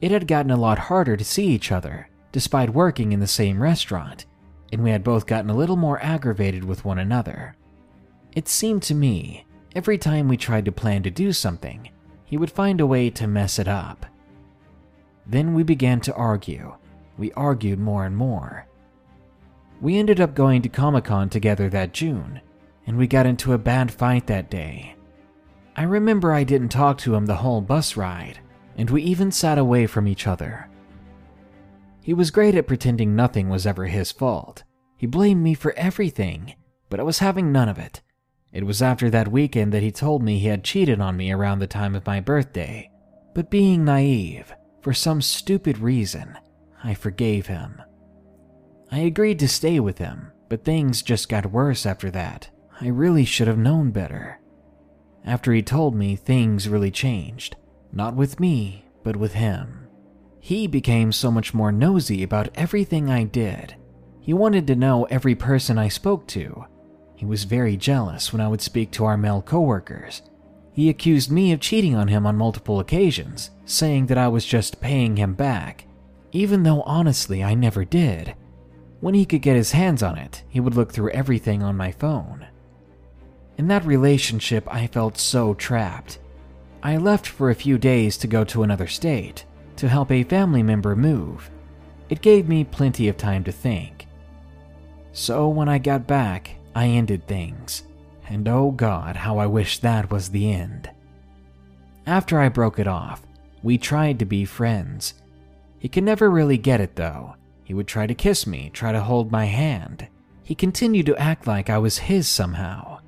It 0.00 0.10
had 0.10 0.26
gotten 0.26 0.50
a 0.50 0.56
lot 0.56 0.78
harder 0.78 1.16
to 1.16 1.24
see 1.24 1.48
each 1.48 1.70
other, 1.70 2.08
despite 2.32 2.70
working 2.70 3.12
in 3.12 3.20
the 3.20 3.26
same 3.26 3.62
restaurant, 3.62 4.24
and 4.72 4.82
we 4.82 4.90
had 4.90 5.04
both 5.04 5.26
gotten 5.26 5.50
a 5.50 5.56
little 5.56 5.76
more 5.76 6.02
aggravated 6.02 6.64
with 6.64 6.84
one 6.84 6.98
another. 6.98 7.54
It 8.34 8.48
seemed 8.48 8.82
to 8.84 8.94
me, 8.94 9.46
every 9.76 9.98
time 9.98 10.28
we 10.28 10.36
tried 10.36 10.64
to 10.64 10.72
plan 10.72 11.02
to 11.02 11.10
do 11.10 11.32
something, 11.32 11.90
he 12.24 12.38
would 12.38 12.50
find 12.50 12.80
a 12.80 12.86
way 12.86 13.10
to 13.10 13.26
mess 13.26 13.58
it 13.58 13.68
up. 13.68 14.06
Then 15.26 15.54
we 15.54 15.62
began 15.62 16.00
to 16.00 16.14
argue. 16.14 16.74
We 17.22 17.30
argued 17.34 17.78
more 17.78 18.04
and 18.04 18.16
more. 18.16 18.66
We 19.80 19.96
ended 19.96 20.20
up 20.20 20.34
going 20.34 20.60
to 20.62 20.68
Comic 20.68 21.04
Con 21.04 21.28
together 21.28 21.68
that 21.68 21.94
June, 21.94 22.40
and 22.84 22.96
we 22.96 23.06
got 23.06 23.26
into 23.26 23.52
a 23.52 23.58
bad 23.58 23.92
fight 23.92 24.26
that 24.26 24.50
day. 24.50 24.96
I 25.76 25.84
remember 25.84 26.32
I 26.32 26.42
didn't 26.42 26.70
talk 26.70 26.98
to 26.98 27.14
him 27.14 27.26
the 27.26 27.36
whole 27.36 27.60
bus 27.60 27.96
ride, 27.96 28.40
and 28.76 28.90
we 28.90 29.04
even 29.04 29.30
sat 29.30 29.56
away 29.56 29.86
from 29.86 30.08
each 30.08 30.26
other. 30.26 30.68
He 32.02 32.12
was 32.12 32.32
great 32.32 32.56
at 32.56 32.66
pretending 32.66 33.14
nothing 33.14 33.48
was 33.48 33.68
ever 33.68 33.86
his 33.86 34.10
fault. 34.10 34.64
He 34.96 35.06
blamed 35.06 35.44
me 35.44 35.54
for 35.54 35.72
everything, 35.74 36.56
but 36.90 36.98
I 36.98 37.04
was 37.04 37.20
having 37.20 37.52
none 37.52 37.68
of 37.68 37.78
it. 37.78 38.00
It 38.52 38.66
was 38.66 38.82
after 38.82 39.08
that 39.10 39.30
weekend 39.30 39.70
that 39.74 39.84
he 39.84 39.92
told 39.92 40.24
me 40.24 40.40
he 40.40 40.48
had 40.48 40.64
cheated 40.64 41.00
on 41.00 41.16
me 41.16 41.30
around 41.30 41.60
the 41.60 41.68
time 41.68 41.94
of 41.94 42.04
my 42.04 42.18
birthday. 42.18 42.90
But 43.32 43.48
being 43.48 43.84
naive, 43.84 44.52
for 44.80 44.92
some 44.92 45.22
stupid 45.22 45.78
reason, 45.78 46.36
I 46.82 46.94
forgave 46.94 47.46
him. 47.46 47.80
I 48.90 49.00
agreed 49.00 49.38
to 49.38 49.48
stay 49.48 49.80
with 49.80 49.98
him, 49.98 50.32
but 50.48 50.64
things 50.64 51.02
just 51.02 51.28
got 51.28 51.52
worse 51.52 51.86
after 51.86 52.10
that. 52.10 52.50
I 52.80 52.88
really 52.88 53.24
should 53.24 53.48
have 53.48 53.58
known 53.58 53.90
better. 53.90 54.40
After 55.24 55.52
he 55.52 55.62
told 55.62 55.94
me, 55.94 56.16
things 56.16 56.68
really 56.68 56.90
changed. 56.90 57.56
Not 57.92 58.16
with 58.16 58.40
me, 58.40 58.84
but 59.04 59.16
with 59.16 59.34
him. 59.34 59.86
He 60.40 60.66
became 60.66 61.12
so 61.12 61.30
much 61.30 61.54
more 61.54 61.70
nosy 61.70 62.22
about 62.22 62.48
everything 62.54 63.08
I 63.08 63.24
did. 63.24 63.76
He 64.20 64.32
wanted 64.32 64.66
to 64.66 64.76
know 64.76 65.04
every 65.04 65.34
person 65.34 65.78
I 65.78 65.88
spoke 65.88 66.26
to. 66.28 66.64
He 67.14 67.24
was 67.24 67.44
very 67.44 67.76
jealous 67.76 68.32
when 68.32 68.40
I 68.40 68.48
would 68.48 68.60
speak 68.60 68.90
to 68.92 69.04
our 69.04 69.16
male 69.16 69.42
coworkers. 69.42 70.22
He 70.72 70.88
accused 70.88 71.30
me 71.30 71.52
of 71.52 71.60
cheating 71.60 71.94
on 71.94 72.08
him 72.08 72.26
on 72.26 72.36
multiple 72.36 72.80
occasions, 72.80 73.50
saying 73.64 74.06
that 74.06 74.18
I 74.18 74.26
was 74.28 74.44
just 74.44 74.80
paying 74.80 75.16
him 75.16 75.34
back, 75.34 75.86
even 76.32 76.62
though 76.62 76.82
honestly 76.82 77.44
I 77.44 77.54
never 77.54 77.84
did. 77.84 78.34
When 79.00 79.14
he 79.14 79.24
could 79.24 79.42
get 79.42 79.56
his 79.56 79.72
hands 79.72 80.02
on 80.02 80.18
it, 80.18 80.42
he 80.48 80.60
would 80.60 80.74
look 80.74 80.92
through 80.92 81.10
everything 81.10 81.62
on 81.62 81.76
my 81.76 81.92
phone. 81.92 82.46
In 83.58 83.68
that 83.68 83.84
relationship, 83.84 84.66
I 84.72 84.86
felt 84.86 85.18
so 85.18 85.54
trapped. 85.54 86.18
I 86.82 86.96
left 86.96 87.26
for 87.26 87.50
a 87.50 87.54
few 87.54 87.78
days 87.78 88.16
to 88.18 88.26
go 88.26 88.44
to 88.44 88.62
another 88.62 88.86
state 88.86 89.44
to 89.76 89.88
help 89.88 90.10
a 90.10 90.24
family 90.24 90.62
member 90.62 90.94
move. 90.94 91.50
It 92.08 92.22
gave 92.22 92.48
me 92.48 92.64
plenty 92.64 93.08
of 93.08 93.16
time 93.16 93.44
to 93.44 93.52
think. 93.52 94.06
So 95.12 95.48
when 95.48 95.68
I 95.68 95.78
got 95.78 96.06
back, 96.06 96.56
I 96.74 96.86
ended 96.86 97.26
things. 97.26 97.84
And 98.28 98.48
oh 98.48 98.70
god, 98.70 99.16
how 99.16 99.38
I 99.38 99.46
wish 99.46 99.78
that 99.78 100.10
was 100.10 100.28
the 100.28 100.52
end. 100.52 100.90
After 102.06 102.38
I 102.38 102.48
broke 102.48 102.78
it 102.78 102.86
off, 102.86 103.22
we 103.62 103.78
tried 103.78 104.18
to 104.20 104.24
be 104.24 104.44
friends. 104.44 105.14
He 105.82 105.88
could 105.88 106.04
never 106.04 106.30
really 106.30 106.58
get 106.58 106.80
it 106.80 106.94
though. 106.94 107.34
He 107.64 107.74
would 107.74 107.88
try 107.88 108.06
to 108.06 108.14
kiss 108.14 108.46
me, 108.46 108.70
try 108.72 108.92
to 108.92 109.00
hold 109.00 109.32
my 109.32 109.46
hand. 109.46 110.06
He 110.44 110.54
continued 110.54 111.06
to 111.06 111.16
act 111.16 111.44
like 111.48 111.68
I 111.68 111.78
was 111.78 112.06
his 112.06 112.28
somehow. 112.28 113.00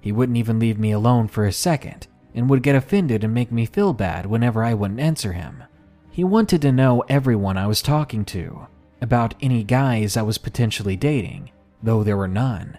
He 0.00 0.12
wouldn't 0.12 0.38
even 0.38 0.58
leave 0.58 0.78
me 0.78 0.92
alone 0.92 1.28
for 1.28 1.44
a 1.44 1.52
second 1.52 2.06
and 2.34 2.48
would 2.48 2.62
get 2.62 2.74
offended 2.74 3.22
and 3.22 3.34
make 3.34 3.52
me 3.52 3.66
feel 3.66 3.92
bad 3.92 4.24
whenever 4.24 4.64
I 4.64 4.72
wouldn't 4.72 4.98
answer 4.98 5.34
him. 5.34 5.62
He 6.10 6.24
wanted 6.24 6.62
to 6.62 6.72
know 6.72 7.04
everyone 7.06 7.58
I 7.58 7.66
was 7.66 7.82
talking 7.82 8.24
to, 8.24 8.66
about 9.02 9.34
any 9.42 9.62
guys 9.62 10.16
I 10.16 10.22
was 10.22 10.38
potentially 10.38 10.96
dating, 10.96 11.50
though 11.82 12.02
there 12.02 12.16
were 12.16 12.28
none. 12.28 12.78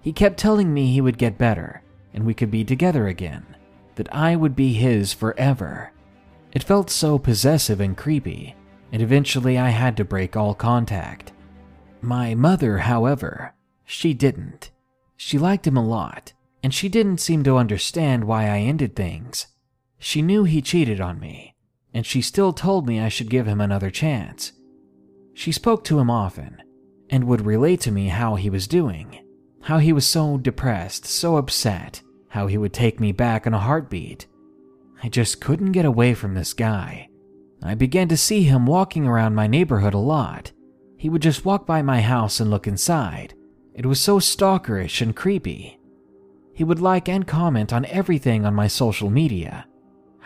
He 0.00 0.12
kept 0.12 0.38
telling 0.38 0.74
me 0.74 0.88
he 0.92 1.00
would 1.00 1.18
get 1.18 1.38
better 1.38 1.84
and 2.12 2.26
we 2.26 2.34
could 2.34 2.50
be 2.50 2.64
together 2.64 3.06
again, 3.06 3.46
that 3.94 4.12
I 4.12 4.34
would 4.34 4.56
be 4.56 4.72
his 4.72 5.12
forever. 5.12 5.92
It 6.50 6.64
felt 6.64 6.90
so 6.90 7.16
possessive 7.16 7.80
and 7.80 7.96
creepy, 7.96 8.56
and 8.92 9.02
eventually 9.02 9.58
I 9.58 9.70
had 9.70 9.96
to 9.96 10.04
break 10.04 10.36
all 10.36 10.54
contact. 10.54 11.32
My 12.02 12.34
mother, 12.34 12.78
however, 12.78 13.54
she 13.84 14.12
didn't. 14.12 14.70
She 15.16 15.38
liked 15.38 15.66
him 15.66 15.76
a 15.76 15.86
lot, 15.86 16.32
and 16.62 16.74
she 16.74 16.88
didn't 16.88 17.18
seem 17.18 17.42
to 17.44 17.56
understand 17.56 18.24
why 18.24 18.48
I 18.48 18.58
ended 18.58 18.94
things. 18.94 19.46
She 19.98 20.20
knew 20.20 20.44
he 20.44 20.60
cheated 20.60 21.00
on 21.00 21.18
me, 21.18 21.54
and 21.94 22.04
she 22.04 22.20
still 22.20 22.52
told 22.52 22.86
me 22.86 23.00
I 23.00 23.08
should 23.08 23.30
give 23.30 23.46
him 23.46 23.60
another 23.60 23.90
chance. 23.90 24.52
She 25.32 25.52
spoke 25.52 25.84
to 25.84 25.98
him 25.98 26.10
often, 26.10 26.62
and 27.08 27.24
would 27.24 27.46
relate 27.46 27.80
to 27.82 27.92
me 27.92 28.08
how 28.08 28.34
he 28.34 28.50
was 28.50 28.66
doing, 28.66 29.24
how 29.62 29.78
he 29.78 29.92
was 29.92 30.06
so 30.06 30.38
depressed, 30.38 31.06
so 31.06 31.36
upset, 31.36 32.02
how 32.28 32.46
he 32.46 32.58
would 32.58 32.72
take 32.72 33.00
me 33.00 33.12
back 33.12 33.46
in 33.46 33.54
a 33.54 33.58
heartbeat. 33.58 34.26
I 35.02 35.08
just 35.08 35.40
couldn't 35.40 35.72
get 35.72 35.84
away 35.84 36.14
from 36.14 36.34
this 36.34 36.52
guy. 36.52 37.08
I 37.62 37.74
began 37.74 38.08
to 38.08 38.16
see 38.16 38.44
him 38.44 38.66
walking 38.66 39.06
around 39.06 39.34
my 39.34 39.46
neighborhood 39.46 39.94
a 39.94 39.98
lot. 39.98 40.52
He 40.96 41.08
would 41.08 41.22
just 41.22 41.44
walk 41.44 41.66
by 41.66 41.82
my 41.82 42.00
house 42.00 42.40
and 42.40 42.50
look 42.50 42.66
inside. 42.66 43.34
It 43.74 43.86
was 43.86 44.00
so 44.00 44.18
stalkerish 44.18 45.00
and 45.00 45.16
creepy. 45.16 45.78
He 46.54 46.64
would 46.64 46.80
like 46.80 47.08
and 47.08 47.26
comment 47.26 47.72
on 47.72 47.84
everything 47.86 48.44
on 48.44 48.54
my 48.54 48.66
social 48.66 49.10
media. 49.10 49.66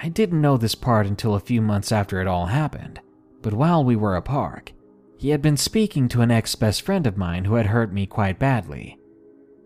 I 0.03 0.09
didn't 0.09 0.41
know 0.41 0.57
this 0.57 0.75
part 0.75 1.07
until 1.07 1.35
a 1.35 1.41
few 1.41 1.63
months 1.63 1.93
after 1.93 2.21
it 2.21 2.27
all 2.27 2.47
happened, 2.47 3.01
but 3.43 3.55
while 3.55 3.85
we 3.85 3.97
were 3.97 4.17
apart, 4.17 4.73
he 5.19 5.31
had 5.31 5.41
been 5.41 5.57
speaking 5.57 6.09
to 6.09 6.21
an 6.21 6.31
ex 6.31 6.55
best 6.55 6.83
friend 6.83 7.07
of 7.07 7.17
mine 7.17 7.45
who 7.45 7.55
had 7.55 7.67
hurt 7.67 7.93
me 7.93 8.07
quite 8.07 8.39
badly 8.39 8.99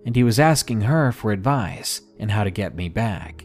and 0.04 0.16
he 0.16 0.24
was 0.24 0.40
asking 0.40 0.82
her 0.82 1.12
for 1.12 1.32
advice 1.32 2.02
and 2.18 2.30
how 2.30 2.44
to 2.44 2.50
get 2.50 2.74
me 2.74 2.88
back. 2.88 3.44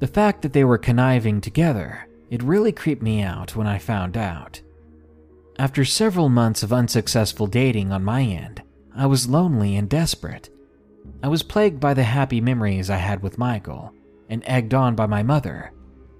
The 0.00 0.06
fact 0.06 0.42
that 0.42 0.52
they 0.52 0.64
were 0.64 0.78
conniving 0.78 1.40
together, 1.40 2.07
it 2.30 2.42
really 2.42 2.72
creeped 2.72 3.02
me 3.02 3.22
out 3.22 3.56
when 3.56 3.66
I 3.66 3.78
found 3.78 4.16
out. 4.16 4.60
After 5.58 5.84
several 5.84 6.28
months 6.28 6.62
of 6.62 6.72
unsuccessful 6.72 7.46
dating 7.46 7.90
on 7.90 8.04
my 8.04 8.22
end, 8.22 8.62
I 8.94 9.06
was 9.06 9.28
lonely 9.28 9.76
and 9.76 9.88
desperate. 9.88 10.50
I 11.22 11.28
was 11.28 11.42
plagued 11.42 11.80
by 11.80 11.94
the 11.94 12.04
happy 12.04 12.40
memories 12.40 12.90
I 12.90 12.96
had 12.96 13.22
with 13.22 13.38
Michael 13.38 13.92
and 14.28 14.42
egged 14.46 14.74
on 14.74 14.94
by 14.94 15.06
my 15.06 15.22
mother. 15.22 15.72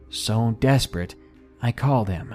So 0.09 0.57
desperate, 0.59 1.15
I 1.61 1.73
called 1.73 2.09
him. 2.09 2.35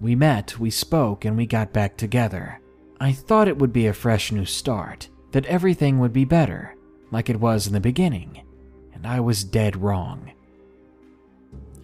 We 0.00 0.14
met, 0.14 0.58
we 0.58 0.70
spoke, 0.70 1.24
and 1.24 1.36
we 1.36 1.46
got 1.46 1.72
back 1.72 1.96
together. 1.96 2.60
I 3.00 3.12
thought 3.12 3.48
it 3.48 3.58
would 3.58 3.72
be 3.72 3.86
a 3.86 3.92
fresh 3.92 4.30
new 4.30 4.44
start, 4.44 5.08
that 5.32 5.46
everything 5.46 5.98
would 5.98 6.12
be 6.12 6.24
better, 6.24 6.76
like 7.10 7.30
it 7.30 7.40
was 7.40 7.66
in 7.66 7.72
the 7.72 7.80
beginning, 7.80 8.42
and 8.92 9.06
I 9.06 9.20
was 9.20 9.44
dead 9.44 9.76
wrong. 9.76 10.32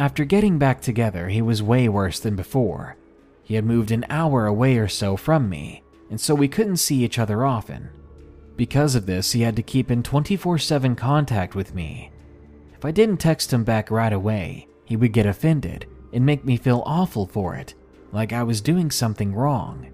After 0.02 0.24
getting 0.24 0.58
back 0.58 0.80
together, 0.80 1.28
he 1.28 1.40
was 1.40 1.62
way 1.62 1.88
worse 1.88 2.18
than 2.18 2.34
before. 2.34 2.96
He 3.44 3.54
had 3.54 3.64
moved 3.64 3.92
an 3.92 4.04
hour 4.10 4.46
away 4.46 4.76
or 4.76 4.88
so 4.88 5.16
from 5.16 5.48
me, 5.48 5.84
and 6.10 6.20
so 6.20 6.34
we 6.34 6.48
couldn't 6.48 6.78
see 6.78 7.04
each 7.04 7.20
other 7.20 7.44
often. 7.44 7.88
Because 8.56 8.96
of 8.96 9.06
this, 9.06 9.30
he 9.30 9.42
had 9.42 9.54
to 9.54 9.62
keep 9.62 9.92
in 9.92 10.02
24 10.02 10.58
7 10.58 10.96
contact 10.96 11.54
with 11.54 11.76
me. 11.76 12.10
If 12.74 12.84
I 12.84 12.90
didn't 12.90 13.18
text 13.18 13.52
him 13.52 13.62
back 13.62 13.92
right 13.92 14.12
away, 14.12 14.66
he 14.84 14.96
would 14.96 15.12
get 15.12 15.24
offended 15.24 15.86
and 16.12 16.26
make 16.26 16.44
me 16.44 16.56
feel 16.56 16.82
awful 16.84 17.28
for 17.28 17.54
it, 17.54 17.74
like 18.10 18.32
I 18.32 18.42
was 18.42 18.60
doing 18.60 18.90
something 18.90 19.32
wrong. 19.32 19.86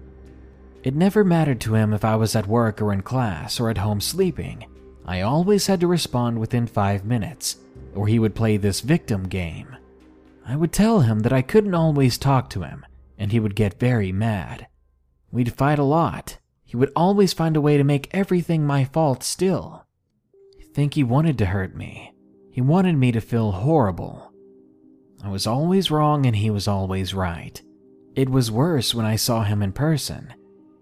It 0.81 0.95
never 0.95 1.23
mattered 1.23 1.61
to 1.61 1.75
him 1.75 1.93
if 1.93 2.03
I 2.03 2.15
was 2.15 2.35
at 2.35 2.47
work 2.47 2.81
or 2.81 2.91
in 2.91 3.03
class 3.03 3.59
or 3.59 3.69
at 3.69 3.77
home 3.77 4.01
sleeping. 4.01 4.65
I 5.05 5.21
always 5.21 5.67
had 5.67 5.79
to 5.81 5.87
respond 5.87 6.39
within 6.39 6.65
five 6.65 7.05
minutes, 7.05 7.57
or 7.93 8.07
he 8.07 8.17
would 8.17 8.33
play 8.33 8.57
this 8.57 8.81
victim 8.81 9.27
game. 9.27 9.75
I 10.49 10.55
would 10.55 10.73
tell 10.73 11.01
him 11.01 11.19
that 11.19 11.31
I 11.31 11.43
couldn't 11.43 11.75
always 11.75 12.17
talk 12.17 12.49
to 12.49 12.63
him, 12.63 12.83
and 13.19 13.31
he 13.31 13.39
would 13.39 13.55
get 13.55 13.79
very 13.79 14.11
mad. 14.11 14.65
We'd 15.31 15.53
fight 15.53 15.77
a 15.77 15.83
lot. 15.83 16.39
He 16.65 16.75
would 16.75 16.91
always 16.95 17.33
find 17.33 17.55
a 17.55 17.61
way 17.61 17.77
to 17.77 17.83
make 17.83 18.09
everything 18.11 18.65
my 18.65 18.83
fault 18.83 19.21
still. 19.21 19.85
I 20.59 20.63
think 20.73 20.95
he 20.95 21.03
wanted 21.03 21.37
to 21.37 21.45
hurt 21.45 21.75
me. 21.75 22.15
He 22.51 22.61
wanted 22.61 22.97
me 22.97 23.11
to 23.11 23.21
feel 23.21 23.51
horrible. 23.51 24.33
I 25.23 25.29
was 25.29 25.45
always 25.45 25.91
wrong 25.91 26.25
and 26.25 26.35
he 26.35 26.49
was 26.49 26.67
always 26.67 27.13
right. 27.13 27.61
It 28.15 28.29
was 28.29 28.49
worse 28.49 28.95
when 28.95 29.05
I 29.05 29.17
saw 29.17 29.43
him 29.43 29.61
in 29.61 29.71
person. 29.71 30.33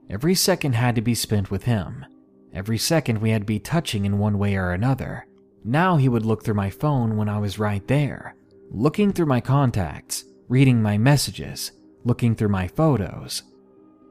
Every 0.10 0.34
second 0.34 0.76
had 0.76 0.96
to 0.96 1.02
be 1.02 1.14
spent 1.14 1.52
with 1.52 1.64
him. 1.64 2.06
Every 2.54 2.78
second 2.78 3.20
we 3.20 3.32
had 3.32 3.42
to 3.42 3.46
be 3.46 3.60
touching 3.60 4.06
in 4.06 4.18
one 4.18 4.40
way 4.40 4.56
or 4.56 4.72
another. 4.72 5.28
Now 5.66 5.98
he 5.98 6.08
would 6.08 6.26
look 6.26 6.46
through 6.46 6.54
my 6.54 6.70
phone 6.70 7.18
when 7.18 7.28
I 7.28 7.40
was 7.40 7.60
right 7.60 7.86
there, 7.90 8.34
looking 8.70 9.12
through 9.12 9.26
my 9.26 9.42
contacts, 9.42 10.26
reading 10.48 10.82
my 10.82 10.98
messages, 10.98 11.72
looking 12.04 12.36
through 12.36 12.50
my 12.50 12.68
photos. 12.68 13.44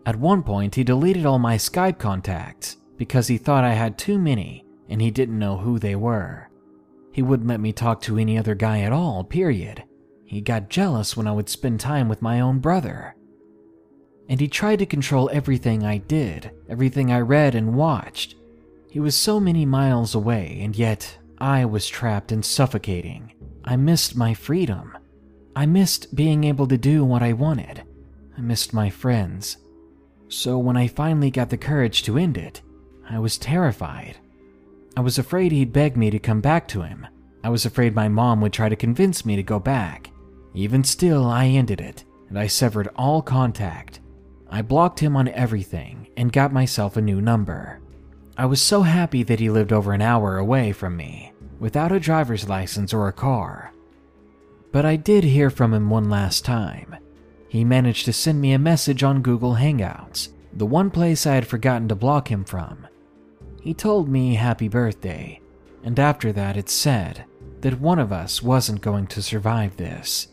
At 0.05 0.17
one 0.17 0.43
point, 0.43 0.75
he 0.75 0.85
deleted 0.85 1.27
all 1.27 1.39
my 1.39 1.57
Skype 1.57 1.99
contacts 1.99 2.77
because 2.97 3.27
he 3.29 3.39
thought 3.39 3.65
I 3.65 3.75
had 3.75 3.99
too 3.99 4.19
many 4.19 4.65
and 4.89 5.01
he 5.01 5.11
didn't 5.11 5.39
know 5.39 5.57
who 5.57 5.79
they 5.79 5.97
were. 5.97 6.49
He 7.13 7.23
wouldn't 7.23 7.49
let 7.49 7.61
me 7.61 7.73
talk 7.73 8.01
to 8.03 8.19
any 8.19 8.39
other 8.39 8.55
guy 8.55 8.81
at 8.81 8.93
all, 8.93 9.25
period. 9.25 9.83
He 10.25 10.41
got 10.41 10.69
jealous 10.69 11.17
when 11.17 11.27
I 11.27 11.33
would 11.33 11.49
spend 11.49 11.81
time 11.81 12.09
with 12.09 12.23
my 12.23 12.41
own 12.41 12.59
brother. 12.59 13.17
And 14.29 14.41
he 14.41 14.49
tried 14.49 14.81
to 14.81 14.87
control 14.87 15.31
everything 15.33 15.85
I 15.85 15.99
did, 15.99 16.51
everything 16.69 17.13
I 17.13 17.21
read 17.21 17.55
and 17.55 17.75
watched. 17.75 18.35
He 18.91 19.01
was 19.01 19.15
so 19.15 19.39
many 19.39 19.65
miles 19.65 20.15
away, 20.15 20.59
and 20.63 20.77
yet 20.77 21.19
I 21.39 21.65
was 21.65 21.89
trapped 21.89 22.33
and 22.33 22.45
suffocating. 22.45 23.33
I 23.67 23.77
missed 23.77 24.17
my 24.17 24.33
freedom. 24.33 24.97
I 25.57 25.67
missed 25.67 26.15
being 26.15 26.45
able 26.45 26.69
to 26.69 26.79
do 26.79 27.05
what 27.05 27.23
I 27.23 27.33
wanted. 27.33 27.83
I 28.37 28.41
missed 28.41 28.73
my 28.73 28.91
friends. 28.91 29.57
So 30.29 30.59
when 30.59 30.77
I 30.77 30.87
finally 30.87 31.31
got 31.31 31.51
the 31.51 31.57
courage 31.57 32.03
to 32.05 32.19
end 32.19 32.37
it, 32.37 32.63
I 33.09 33.19
was 33.19 33.39
terrified. 33.39 34.19
I 34.97 35.01
was 35.01 35.19
afraid 35.19 35.53
he'd 35.53 35.73
beg 35.73 35.97
me 35.97 36.11
to 36.11 36.19
come 36.19 36.41
back 36.41 36.69
to 36.69 36.83
him. 36.83 37.07
I 37.43 37.49
was 37.49 37.65
afraid 37.65 37.95
my 37.95 38.09
mom 38.09 38.41
would 38.41 38.53
try 38.53 38.69
to 38.69 38.77
convince 38.77 39.25
me 39.25 39.37
to 39.37 39.43
go 39.43 39.59
back. 39.59 40.11
Even 40.55 40.83
still, 40.83 41.27
I 41.27 41.47
ended 41.47 41.81
it, 41.81 42.05
and 42.29 42.39
I 42.39 42.47
severed 42.47 42.89
all 42.97 43.23
contact. 43.23 44.01
I 44.49 44.63
blocked 44.63 45.01
him 45.01 45.17
on 45.17 45.29
everything 45.29 46.09
and 46.17 46.33
got 46.33 46.53
myself 46.53 46.97
a 46.97 47.03
new 47.03 47.21
number. 47.21 47.81
I 48.37 48.47
was 48.47 48.61
so 48.61 48.83
happy 48.83 49.23
that 49.25 49.41
he 49.41 49.51
lived 49.51 49.73
over 49.73 49.93
an 49.93 50.03
hour 50.03 50.39
away 50.39 50.73
from 50.73 50.97
me, 50.97 51.33
without 51.59 51.93
a 51.93 52.01
driver's 52.01 52.49
license 52.49 52.93
or 52.93 53.09
a 53.09 53.13
car. 53.13 53.73
But 54.73 54.85
I 54.85 54.97
did 54.97 55.25
hear 55.25 55.51
from 55.51 55.73
him 55.73 55.91
one 55.91 56.11
last 56.11 56.45
time. 56.45 56.97
He 57.49 57.65
managed 57.65 58.05
to 58.05 58.13
send 58.13 58.41
me 58.41 58.53
a 58.53 58.59
message 58.59 59.03
on 59.03 59.23
Google 59.23 59.55
Hangouts, 59.55 60.29
the 60.53 60.67
one 60.67 60.91
place 60.91 61.27
I 61.27 61.35
had 61.35 61.47
forgotten 61.47 61.89
to 61.89 61.95
block 61.95 62.31
him 62.31 62.45
from. 62.45 62.87
He 63.63 63.75
told 63.75 64.09
me 64.09 64.35
happy 64.35 64.69
birthday, 64.69 65.41
and 65.83 65.99
after 65.99 66.33
that 66.33 66.57
it 66.57 66.69
said 66.69 67.25
that 67.63 67.81
one 67.81 67.99
of 67.99 68.13
us 68.13 68.43
wasn't 68.43 68.81
going 68.81 69.07
to 69.09 69.23
survive 69.23 69.77
this. 69.77 70.29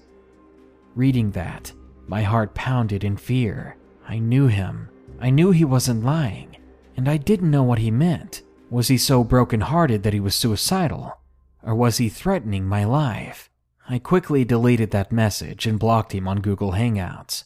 Reading 0.95 1.31
that, 1.31 1.71
my 2.07 2.21
heart 2.21 2.53
pounded 2.53 3.03
in 3.03 3.17
fear. 3.17 3.75
I 4.07 4.19
knew 4.19 4.47
him. 4.47 4.89
I 5.19 5.29
knew 5.31 5.51
he 5.51 5.65
wasn't 5.65 6.03
lying, 6.03 6.57
and 6.95 7.09
I 7.09 7.17
didn't 7.17 7.49
know 7.49 7.63
what 7.63 7.79
he 7.79 7.89
meant. 7.89 8.42
Was 8.73 8.87
he 8.87 8.97
so 8.97 9.23
broken-hearted 9.23 10.01
that 10.01 10.13
he 10.13 10.19
was 10.19 10.33
suicidal? 10.33 11.19
Or 11.61 11.75
was 11.75 11.97
he 11.97 12.09
threatening 12.09 12.65
my 12.65 12.85
life? 12.85 13.51
I 13.87 13.99
quickly 13.99 14.43
deleted 14.43 14.89
that 14.89 15.11
message 15.11 15.67
and 15.67 15.77
blocked 15.77 16.11
him 16.11 16.27
on 16.27 16.41
Google 16.41 16.71
Hangouts. 16.71 17.43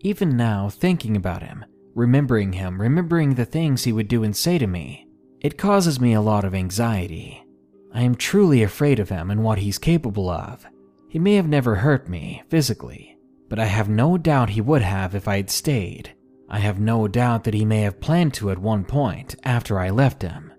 Even 0.00 0.38
now, 0.38 0.70
thinking 0.70 1.18
about 1.18 1.42
him, 1.42 1.66
remembering 1.94 2.54
him, 2.54 2.80
remembering 2.80 3.34
the 3.34 3.44
things 3.44 3.84
he 3.84 3.92
would 3.92 4.08
do 4.08 4.24
and 4.24 4.34
say 4.34 4.56
to 4.56 4.66
me, 4.66 5.06
it 5.42 5.58
causes 5.58 6.00
me 6.00 6.14
a 6.14 6.22
lot 6.22 6.46
of 6.46 6.54
anxiety. 6.54 7.44
I 7.92 8.00
am 8.00 8.14
truly 8.14 8.62
afraid 8.62 8.98
of 8.98 9.10
him 9.10 9.30
and 9.30 9.44
what 9.44 9.58
he's 9.58 9.76
capable 9.76 10.30
of. 10.30 10.64
He 11.10 11.18
may 11.18 11.34
have 11.34 11.46
never 11.46 11.74
hurt 11.74 12.08
me, 12.08 12.42
physically, 12.48 13.18
but 13.50 13.58
I 13.58 13.66
have 13.66 13.90
no 13.90 14.16
doubt 14.16 14.48
he 14.48 14.62
would 14.62 14.80
have 14.80 15.14
if 15.14 15.28
I 15.28 15.36
had 15.36 15.50
stayed. 15.50 16.14
I 16.48 16.60
have 16.60 16.80
no 16.80 17.06
doubt 17.06 17.44
that 17.44 17.52
he 17.52 17.66
may 17.66 17.82
have 17.82 18.00
planned 18.00 18.32
to 18.34 18.50
at 18.50 18.56
one 18.56 18.86
point 18.86 19.36
after 19.44 19.78
I 19.78 19.90
left 19.90 20.22
him. 20.22 20.54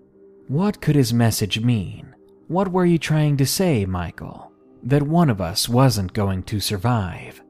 What 0.48 0.80
could 0.80 0.96
his 0.96 1.12
message 1.12 1.60
mean? 1.60 2.14
What 2.48 2.72
were 2.72 2.84
you 2.84 2.98
trying 2.98 3.36
to 3.38 3.46
say, 3.46 3.86
Michael? 3.86 4.52
That 4.82 5.02
one 5.02 5.30
of 5.30 5.40
us 5.40 5.68
wasn't 5.68 6.12
going 6.12 6.42
to 6.44 6.60
survive. 6.60 7.42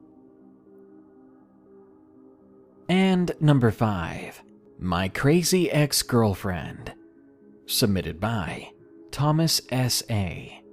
And 2.87 3.31
number 3.39 3.71
5. 3.71 4.43
My 4.79 5.09
Crazy 5.09 5.71
Ex 5.71 6.01
Girlfriend. 6.03 6.93
Submitted 7.65 8.19
by 8.19 8.69
Thomas 9.11 9.61
S.A. 9.71 10.63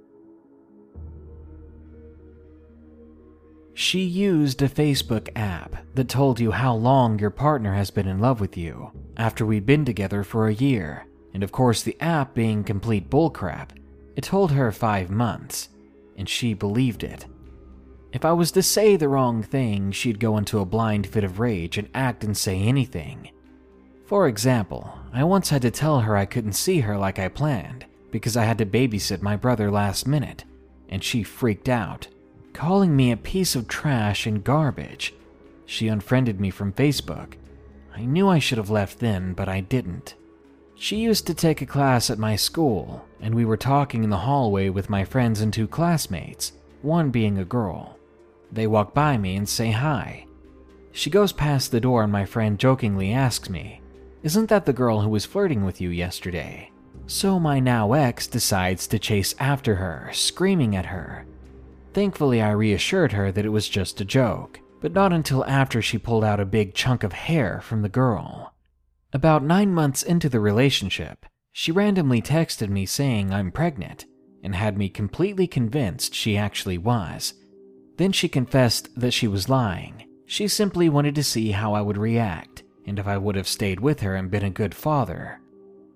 She 3.73 4.01
used 4.01 4.61
a 4.61 4.69
Facebook 4.69 5.29
app 5.35 5.75
that 5.95 6.09
told 6.09 6.39
you 6.39 6.51
how 6.51 6.75
long 6.75 7.17
your 7.17 7.29
partner 7.29 7.73
has 7.73 7.89
been 7.89 8.07
in 8.07 8.19
love 8.19 8.39
with 8.39 8.57
you 8.57 8.91
after 9.17 9.45
we'd 9.45 9.65
been 9.65 9.85
together 9.85 10.23
for 10.23 10.47
a 10.47 10.53
year. 10.53 11.07
And 11.33 11.43
of 11.43 11.51
course, 11.51 11.81
the 11.81 11.99
app 11.99 12.33
being 12.33 12.63
complete 12.63 13.09
bullcrap, 13.09 13.69
it 14.15 14.23
told 14.23 14.51
her 14.51 14.71
five 14.71 15.09
months, 15.09 15.69
and 16.17 16.27
she 16.27 16.53
believed 16.53 17.03
it. 17.03 17.25
If 18.11 18.25
I 18.25 18.33
was 18.33 18.51
to 18.51 18.61
say 18.61 18.97
the 18.97 19.07
wrong 19.07 19.41
thing, 19.41 19.91
she'd 19.91 20.19
go 20.19 20.37
into 20.37 20.59
a 20.59 20.65
blind 20.65 21.07
fit 21.07 21.23
of 21.23 21.39
rage 21.39 21.77
and 21.77 21.89
act 21.93 22.23
and 22.23 22.35
say 22.35 22.59
anything. 22.59 23.31
For 24.05 24.27
example, 24.27 24.93
I 25.13 25.23
once 25.23 25.49
had 25.49 25.61
to 25.61 25.71
tell 25.71 26.01
her 26.01 26.17
I 26.17 26.25
couldn't 26.25 26.53
see 26.53 26.81
her 26.81 26.97
like 26.97 27.19
I 27.19 27.29
planned 27.29 27.85
because 28.11 28.35
I 28.35 28.43
had 28.43 28.57
to 28.57 28.65
babysit 28.65 29.21
my 29.21 29.37
brother 29.37 29.71
last 29.71 30.05
minute, 30.05 30.43
and 30.89 31.01
she 31.01 31.23
freaked 31.23 31.69
out 31.69 32.07
calling 32.53 32.95
me 32.95 33.11
a 33.11 33.17
piece 33.17 33.55
of 33.55 33.67
trash 33.67 34.25
and 34.25 34.43
garbage. 34.43 35.13
She 35.65 35.87
unfriended 35.87 36.39
me 36.39 36.49
from 36.49 36.73
Facebook. 36.73 37.33
I 37.95 38.05
knew 38.05 38.27
I 38.27 38.39
should 38.39 38.57
have 38.57 38.69
left 38.69 38.99
then, 38.99 39.33
but 39.33 39.49
I 39.49 39.61
didn't. 39.61 40.15
She 40.81 40.95
used 40.95 41.27
to 41.27 41.35
take 41.35 41.61
a 41.61 41.67
class 41.67 42.09
at 42.09 42.17
my 42.17 42.35
school, 42.35 43.05
and 43.19 43.35
we 43.35 43.45
were 43.45 43.55
talking 43.55 44.03
in 44.03 44.09
the 44.09 44.17
hallway 44.17 44.69
with 44.69 44.89
my 44.89 45.05
friends 45.05 45.39
and 45.39 45.53
two 45.53 45.67
classmates, 45.67 46.53
one 46.81 47.11
being 47.11 47.37
a 47.37 47.45
girl. 47.45 47.99
They 48.51 48.65
walk 48.65 48.91
by 48.91 49.15
me 49.15 49.35
and 49.35 49.47
say 49.47 49.69
hi. 49.69 50.25
She 50.91 51.11
goes 51.11 51.33
past 51.33 51.71
the 51.71 51.79
door, 51.79 52.01
and 52.01 52.11
my 52.11 52.25
friend 52.25 52.57
jokingly 52.57 53.13
asks 53.13 53.47
me, 53.47 53.79
Isn't 54.23 54.49
that 54.49 54.65
the 54.65 54.73
girl 54.73 55.01
who 55.01 55.09
was 55.09 55.23
flirting 55.23 55.65
with 55.65 55.79
you 55.81 55.89
yesterday? 55.89 56.71
So 57.05 57.39
my 57.39 57.59
now 57.59 57.93
ex 57.93 58.25
decides 58.25 58.87
to 58.87 58.97
chase 58.97 59.35
after 59.37 59.75
her, 59.75 60.09
screaming 60.13 60.75
at 60.75 60.87
her. 60.87 61.27
Thankfully, 61.93 62.41
I 62.41 62.53
reassured 62.53 63.11
her 63.11 63.31
that 63.31 63.45
it 63.45 63.49
was 63.49 63.69
just 63.69 64.01
a 64.01 64.03
joke, 64.03 64.59
but 64.79 64.93
not 64.93 65.13
until 65.13 65.45
after 65.45 65.79
she 65.79 65.99
pulled 65.99 66.23
out 66.23 66.39
a 66.39 66.45
big 66.45 66.73
chunk 66.73 67.03
of 67.03 67.13
hair 67.13 67.61
from 67.61 67.83
the 67.83 67.87
girl. 67.87 68.50
About 69.13 69.43
nine 69.43 69.73
months 69.73 70.03
into 70.03 70.29
the 70.29 70.39
relationship, 70.39 71.25
she 71.51 71.71
randomly 71.71 72.21
texted 72.21 72.69
me 72.69 72.85
saying 72.85 73.33
I'm 73.33 73.51
pregnant 73.51 74.05
and 74.43 74.55
had 74.55 74.77
me 74.77 74.87
completely 74.89 75.47
convinced 75.47 76.15
she 76.15 76.37
actually 76.37 76.77
was. 76.77 77.33
Then 77.97 78.11
she 78.13 78.29
confessed 78.29 78.89
that 78.99 79.11
she 79.11 79.27
was 79.27 79.49
lying. 79.49 80.07
She 80.25 80.47
simply 80.47 80.87
wanted 80.87 81.13
to 81.15 81.23
see 81.23 81.51
how 81.51 81.73
I 81.73 81.81
would 81.81 81.97
react 81.97 82.63
and 82.87 82.97
if 82.97 83.05
I 83.05 83.17
would 83.17 83.35
have 83.35 83.47
stayed 83.47 83.79
with 83.79 83.99
her 83.99 84.15
and 84.15 84.31
been 84.31 84.45
a 84.45 84.49
good 84.49 84.73
father. 84.73 85.39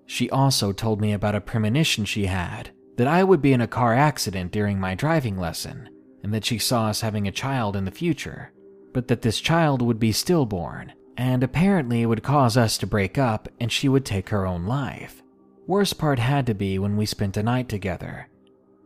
She 0.04 0.30
also 0.30 0.72
told 0.72 1.00
me 1.00 1.12
about 1.12 1.34
a 1.34 1.40
premonition 1.40 2.04
she 2.04 2.26
had 2.26 2.70
that 2.96 3.08
I 3.08 3.24
would 3.24 3.42
be 3.42 3.52
in 3.52 3.60
a 3.60 3.66
car 3.66 3.94
accident 3.94 4.52
during 4.52 4.78
my 4.78 4.94
driving 4.94 5.36
lesson, 5.36 5.88
and 6.22 6.32
that 6.32 6.44
she 6.44 6.58
saw 6.58 6.86
us 6.86 7.00
having 7.00 7.26
a 7.26 7.32
child 7.32 7.76
in 7.76 7.84
the 7.84 7.90
future, 7.90 8.52
but 8.92 9.08
that 9.08 9.22
this 9.22 9.40
child 9.40 9.82
would 9.82 9.98
be 9.98 10.12
stillborn, 10.12 10.92
and 11.16 11.42
apparently 11.42 12.02
it 12.02 12.06
would 12.06 12.22
cause 12.22 12.56
us 12.56 12.76
to 12.78 12.86
break 12.86 13.18
up 13.18 13.48
and 13.60 13.72
she 13.72 13.88
would 13.88 14.04
take 14.04 14.28
her 14.28 14.46
own 14.46 14.66
life. 14.66 15.22
Worst 15.66 15.98
part 15.98 16.18
had 16.18 16.46
to 16.46 16.54
be 16.54 16.78
when 16.78 16.96
we 16.96 17.06
spent 17.06 17.36
a 17.36 17.42
night 17.42 17.68
together. 17.68 18.28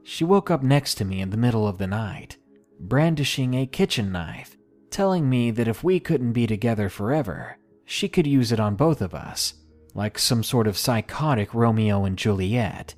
She 0.03 0.25
woke 0.25 0.51
up 0.51 0.62
next 0.62 0.95
to 0.97 1.05
me 1.05 1.21
in 1.21 1.31
the 1.31 1.37
middle 1.37 1.69
of 1.69 1.79
the 1.79 1.87
night, 1.87 2.37
brandishing 2.79 3.55
a 3.55 3.66
kitchen 3.66 4.11
knife, 4.12 4.57
telling 4.90 5.29
me 5.29 5.51
that 5.51 5.69
if 5.69 5.85
we 5.85 6.01
couldn't 6.01 6.33
be 6.33 6.47
together 6.47 6.88
forever, 6.88 7.59
she 7.85 8.09
could 8.09 8.27
use 8.27 8.53
it 8.53 8.61
on 8.61 8.77
both 8.77 9.03
of 9.03 9.14
us, 9.14 9.55
like 9.95 10.19
some 10.19 10.43
sort 10.43 10.66
of 10.66 10.79
psychotic 10.79 11.53
Romeo 11.53 12.05
and 12.05 12.16
Juliet. 12.16 12.95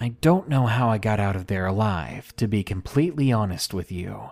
I 0.00 0.08
don't 0.20 0.48
know 0.48 0.66
how 0.66 0.88
I 0.88 0.98
got 0.98 1.20
out 1.20 1.36
of 1.36 1.46
there 1.46 1.66
alive, 1.66 2.34
to 2.36 2.48
be 2.48 2.64
completely 2.64 3.30
honest 3.30 3.74
with 3.74 3.92
you. 3.92 4.30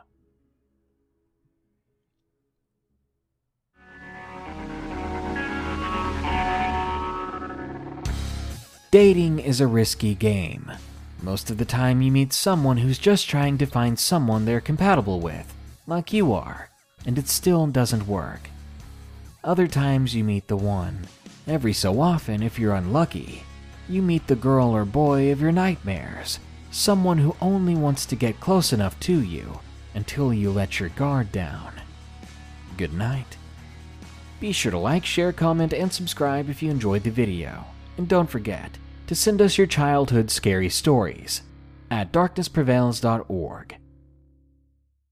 Dating 8.91 9.39
is 9.39 9.61
a 9.61 9.67
risky 9.67 10.15
game. 10.15 10.73
Most 11.21 11.51
of 11.51 11.59
the 11.59 11.67
time, 11.67 12.01
you 12.01 12.11
meet 12.11 12.33
someone 12.33 12.79
who's 12.79 12.99
just 12.99 13.29
trying 13.29 13.59
to 13.59 13.67
find 13.67 13.99
someone 13.99 14.47
they're 14.47 14.63
compatible 14.63 15.21
with, 15.21 15.53
like 15.87 16.15
you 16.15 16.33
are, 16.33 16.71
and 17.05 17.19
it 17.19 17.29
still 17.29 17.67
doesn't 17.67 18.09
work. 18.09 18.49
Other 19.45 19.67
times, 19.67 20.15
you 20.15 20.25
meet 20.25 20.49
the 20.49 20.57
one. 20.57 21.07
Every 21.47 21.75
so 21.75 22.01
often, 22.01 22.43
if 22.43 22.59
you're 22.59 22.75
unlucky, 22.75 23.43
you 23.91 24.01
meet 24.01 24.27
the 24.27 24.35
girl 24.35 24.71
or 24.71 24.87
boy 24.87 25.31
of 25.33 25.43
your 25.43 25.53
nightmares, 25.53 26.39
someone 26.71 27.19
who 27.19 27.37
only 27.43 27.75
wants 27.75 28.07
to 28.07 28.17
get 28.17 28.41
close 28.41 28.73
enough 28.73 28.99
to 29.01 29.21
you 29.21 29.61
until 29.93 30.33
you 30.33 30.51
let 30.51 30.81
your 30.81 30.89
guard 30.91 31.31
down. 31.31 31.75
Good 32.79 32.95
night. 32.95 33.37
Be 34.41 34.51
sure 34.51 34.73
to 34.73 34.79
like, 34.79 35.05
share, 35.05 35.35
comment, 35.35 35.75
and 35.75 35.93
subscribe 35.93 36.49
if 36.49 36.63
you 36.63 36.71
enjoyed 36.71 37.03
the 37.05 37.11
video. 37.11 37.67
And 37.99 38.09
don't 38.09 38.31
forget 38.31 38.79
to 39.09 39.15
send 39.17 39.43
us 39.43 39.59
your 39.59 39.67
childhood 39.67 40.31
scary 40.31 40.69
stories 40.69 41.43
at 41.91 42.13
darknessprevails.org. 42.13 43.78